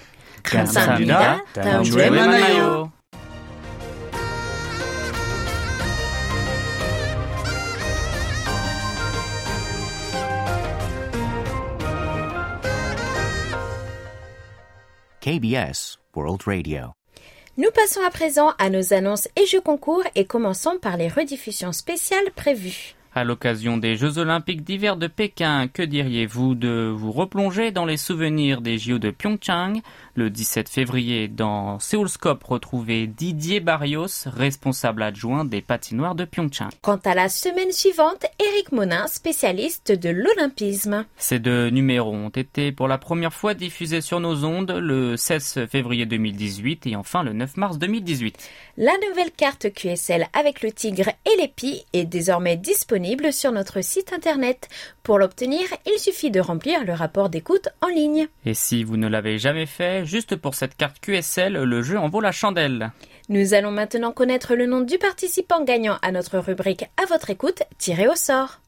KBS 15.31 15.97
World 16.13 16.41
Radio. 16.45 16.87
Nous 17.57 17.69
passons 17.73 18.01
à 18.05 18.09
présent 18.09 18.51
à 18.59 18.69
nos 18.69 18.93
annonces 18.93 19.29
et 19.37 19.45
jeux 19.45 19.61
concours 19.61 20.03
et 20.15 20.25
commençons 20.25 20.77
par 20.81 20.97
les 20.97 21.07
rediffusions 21.07 21.71
spéciales 21.71 22.31
prévues. 22.35 22.95
À 23.15 23.23
l'occasion 23.23 23.77
des 23.77 23.95
Jeux 23.95 24.17
Olympiques 24.17 24.65
d'hiver 24.65 24.97
de 24.97 25.07
Pékin, 25.07 25.69
que 25.69 25.83
diriez-vous 25.83 26.55
de 26.55 26.93
vous 26.93 27.13
replonger 27.13 27.71
dans 27.71 27.85
les 27.85 27.95
souvenirs 27.95 28.59
des 28.59 28.77
JO 28.77 28.99
de 28.99 29.09
Pyeongchang? 29.09 29.81
Le 30.13 30.29
17 30.29 30.67
février, 30.67 31.29
dans 31.29 31.79
Séoulscope, 31.79 32.43
retrouvez 32.43 33.07
Didier 33.07 33.61
Barrios, 33.61 34.25
responsable 34.25 35.03
adjoint 35.03 35.45
des 35.45 35.61
patinoires 35.61 36.15
de 36.15 36.25
Pyeongchang. 36.25 36.67
Quant 36.81 36.99
à 37.05 37.15
la 37.15 37.29
semaine 37.29 37.71
suivante, 37.71 38.25
Eric 38.39 38.73
Monin, 38.73 39.07
spécialiste 39.07 39.93
de 39.93 40.09
l'olympisme. 40.09 41.05
Ces 41.15 41.39
deux 41.39 41.69
numéros 41.69 42.13
ont 42.13 42.27
été 42.27 42.73
pour 42.73 42.89
la 42.89 42.97
première 42.97 43.33
fois 43.33 43.53
diffusés 43.53 44.01
sur 44.01 44.19
nos 44.19 44.43
ondes 44.43 44.71
le 44.71 45.15
16 45.15 45.67
février 45.67 46.05
2018 46.05 46.87
et 46.87 46.97
enfin 46.97 47.23
le 47.23 47.31
9 47.31 47.55
mars 47.55 47.77
2018. 47.77 48.37
La 48.75 48.91
nouvelle 49.07 49.31
carte 49.31 49.71
QSL 49.71 50.27
avec 50.33 50.61
le 50.61 50.73
tigre 50.73 51.07
et 51.07 51.41
l'épi 51.41 51.85
est 51.93 52.03
désormais 52.05 52.57
disponible 52.57 53.31
sur 53.31 53.53
notre 53.53 53.79
site 53.81 54.11
internet. 54.11 54.67
Pour 55.03 55.19
l'obtenir, 55.19 55.61
il 55.85 55.97
suffit 55.99 56.31
de 56.31 56.41
remplir 56.41 56.83
le 56.83 56.93
rapport 56.93 57.29
d'écoute 57.29 57.69
en 57.81 57.87
ligne. 57.87 58.27
Et 58.45 58.53
si 58.53 58.83
vous 58.83 58.97
ne 58.97 59.07
l'avez 59.07 59.39
jamais 59.39 59.65
fait, 59.65 60.00
juste 60.03 60.35
pour 60.35 60.55
cette 60.55 60.75
carte 60.75 60.99
QSL, 60.99 61.53
le 61.53 61.81
jeu 61.81 61.97
en 61.97 62.09
vaut 62.09 62.21
la 62.21 62.31
chandelle. 62.31 62.91
Nous 63.29 63.53
allons 63.53 63.71
maintenant 63.71 64.11
connaître 64.11 64.55
le 64.55 64.65
nom 64.65 64.81
du 64.81 64.97
participant 64.97 65.63
gagnant 65.63 65.97
à 66.01 66.11
notre 66.11 66.37
rubrique 66.39 66.85
à 67.01 67.05
votre 67.05 67.29
écoute 67.29 67.63
tiré 67.77 68.07
au 68.07 68.15
sort. 68.15 68.61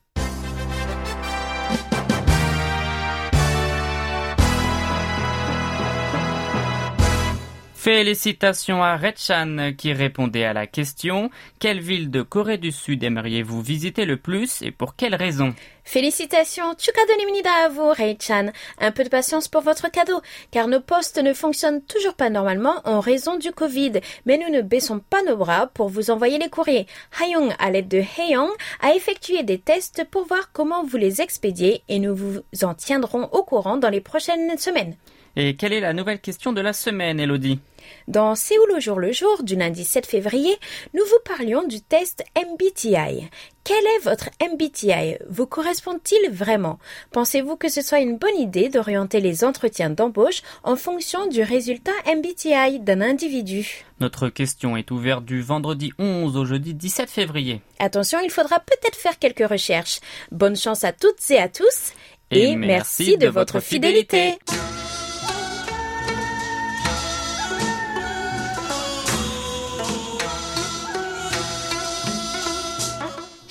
Félicitations 7.83 8.81
à 8.81 8.95
Rechan 8.95 9.73
qui 9.77 9.91
répondait 9.91 10.45
à 10.45 10.53
la 10.53 10.67
question 10.67 11.29
Quelle 11.59 11.81
ville 11.81 12.09
de 12.09 12.21
Corée 12.21 12.57
du 12.57 12.71
Sud 12.71 13.03
aimeriez-vous 13.03 13.61
visiter 13.61 14.05
le 14.05 14.15
plus 14.15 14.61
et 14.61 14.71
pour 14.71 14.95
quelle 14.95 15.15
raison? 15.15 15.53
Félicitations, 15.83 16.75
Chukadonimnida 16.77 17.51
à 17.65 17.69
vous, 17.69 17.89
Rei-chan. 17.89 18.51
Un 18.79 18.91
peu 18.91 19.03
de 19.03 19.09
patience 19.09 19.47
pour 19.47 19.61
votre 19.61 19.91
cadeau, 19.91 20.21
car 20.51 20.67
nos 20.67 20.79
postes 20.79 21.21
ne 21.21 21.33
fonctionnent 21.33 21.81
toujours 21.81 22.13
pas 22.13 22.29
normalement 22.29 22.75
en 22.85 22.99
raison 22.99 23.37
du 23.37 23.51
Covid, 23.51 23.93
mais 24.25 24.37
nous 24.37 24.49
ne 24.49 24.61
baissons 24.61 24.99
pas 24.99 25.23
nos 25.23 25.37
bras 25.37 25.67
pour 25.67 25.89
vous 25.89 26.09
envoyer 26.09 26.39
les 26.39 26.49
courriers. 26.49 26.87
Hayong, 27.21 27.53
à 27.59 27.69
l'aide 27.69 27.89
de 27.89 27.99
Heyong, 27.99 28.49
a 28.81 28.95
effectué 28.95 29.43
des 29.43 29.59
tests 29.59 30.05
pour 30.09 30.25
voir 30.25 30.51
comment 30.51 30.83
vous 30.83 30.97
les 30.97 31.21
expédiez 31.21 31.83
et 31.89 31.99
nous 31.99 32.15
vous 32.15 32.39
en 32.63 32.73
tiendrons 32.73 33.29
au 33.31 33.43
courant 33.43 33.77
dans 33.77 33.89
les 33.89 34.01
prochaines 34.01 34.57
semaines. 34.57 34.95
Et 35.35 35.55
quelle 35.55 35.73
est 35.73 35.79
la 35.79 35.93
nouvelle 35.93 36.19
question 36.19 36.53
de 36.53 36.61
la 36.61 36.73
semaine, 36.73 37.19
Elodie? 37.19 37.59
Dans 38.07 38.35
Séoul 38.35 38.71
au 38.75 38.79
jour 38.79 38.99
le 38.99 39.11
jour 39.11 39.43
du 39.43 39.55
lundi 39.55 39.83
7 39.85 40.05
février, 40.05 40.55
nous 40.93 41.03
vous 41.03 41.19
parlions 41.25 41.65
du 41.67 41.81
test 41.81 42.23
MBTI. 42.37 43.29
Quel 43.63 43.85
est 43.85 44.03
votre 44.03 44.29
MBTI 44.41 45.17
Vous 45.29 45.47
correspond-il 45.47 46.29
vraiment? 46.31 46.79
Pensez-vous 47.11 47.55
que 47.55 47.69
ce 47.69 47.81
soit 47.81 47.99
une 47.99 48.17
bonne 48.17 48.37
idée 48.37 48.67
d'orienter 48.67 49.21
les 49.21 49.45
entretiens 49.45 49.89
d'embauche 49.89 50.41
en 50.63 50.75
fonction 50.75 51.27
du 51.27 51.41
résultat 51.41 51.93
MBTI 52.05 52.81
d'un 52.81 52.99
individu? 52.99 53.85
Notre 54.01 54.27
question 54.27 54.75
est 54.75 54.91
ouverte 54.91 55.23
du 55.23 55.41
vendredi 55.41 55.93
11 55.97 56.35
au 56.35 56.43
jeudi 56.43 56.73
17 56.73 57.09
février. 57.09 57.61
Attention, 57.79 58.19
il 58.21 58.31
faudra 58.31 58.59
peut-être 58.59 58.97
faire 58.97 59.17
quelques 59.17 59.47
recherches. 59.47 59.99
Bonne 60.31 60.57
chance 60.57 60.83
à 60.83 60.91
toutes 60.91 61.31
et 61.31 61.37
à 61.37 61.47
tous 61.47 61.93
Et 62.31 62.57
merci 62.57 63.17
de 63.17 63.27
votre 63.27 63.61
fidélité. 63.61 64.37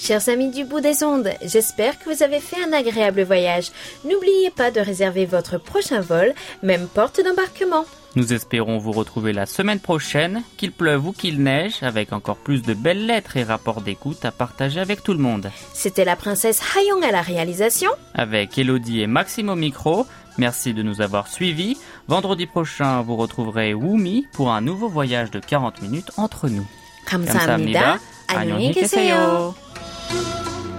Chers 0.01 0.29
amis 0.29 0.49
du 0.51 0.63
bout 0.63 0.79
des 0.79 1.03
ondes, 1.03 1.31
j'espère 1.43 1.97
que 1.97 2.09
vous 2.13 2.21
avez 2.21 2.39
fait 2.39 2.63
un 2.63 2.71
agréable 2.71 3.23
voyage. 3.23 3.71
N'oubliez 4.05 4.51
pas 4.51 4.69
de 4.69 4.79
réserver 4.79 5.25
votre 5.25 5.57
prochain 5.57 6.01
vol, 6.01 6.33
même 6.61 6.87
porte 6.87 7.19
d'embarquement. 7.23 7.85
Nous 8.15 8.31
espérons 8.31 8.77
vous 8.77 8.91
retrouver 8.91 9.33
la 9.33 9.45
semaine 9.45 9.79
prochaine, 9.79 10.43
qu'il 10.55 10.71
pleuve 10.71 11.07
ou 11.07 11.11
qu'il 11.13 11.41
neige, 11.41 11.81
avec 11.81 12.13
encore 12.13 12.37
plus 12.37 12.61
de 12.61 12.73
belles 12.73 13.05
lettres 13.05 13.37
et 13.37 13.43
rapports 13.43 13.81
d'écoute 13.81 14.23
à 14.23 14.31
partager 14.31 14.79
avec 14.79 15.03
tout 15.03 15.13
le 15.13 15.19
monde. 15.19 15.51
C'était 15.73 16.05
la 16.05 16.15
princesse 16.15 16.61
Hayong 16.75 17.03
à 17.03 17.11
la 17.11 17.21
réalisation. 17.21 17.91
Avec 18.13 18.57
Elodie 18.57 19.01
et 19.01 19.07
Maxime 19.07 19.49
au 19.49 19.55
micro, 19.55 20.05
merci 20.37 20.73
de 20.73 20.83
nous 20.83 21.01
avoir 21.01 21.27
suivis. 21.27 21.77
Vendredi 22.07 22.45
prochain, 22.45 23.01
vous 23.01 23.15
retrouverez 23.15 23.73
Wumi 23.73 24.27
pour 24.31 24.51
un 24.51 24.61
nouveau 24.61 24.89
voyage 24.89 25.31
de 25.31 25.39
40 25.39 25.81
minutes 25.81 26.11
entre 26.17 26.49
nous. 26.49 26.65
감사합니다. 27.05 27.99
안녕히 28.27 28.73
계세요. 28.73 29.53
계세요. 29.53 29.90
Thank 30.12 30.66
you. 30.66 30.71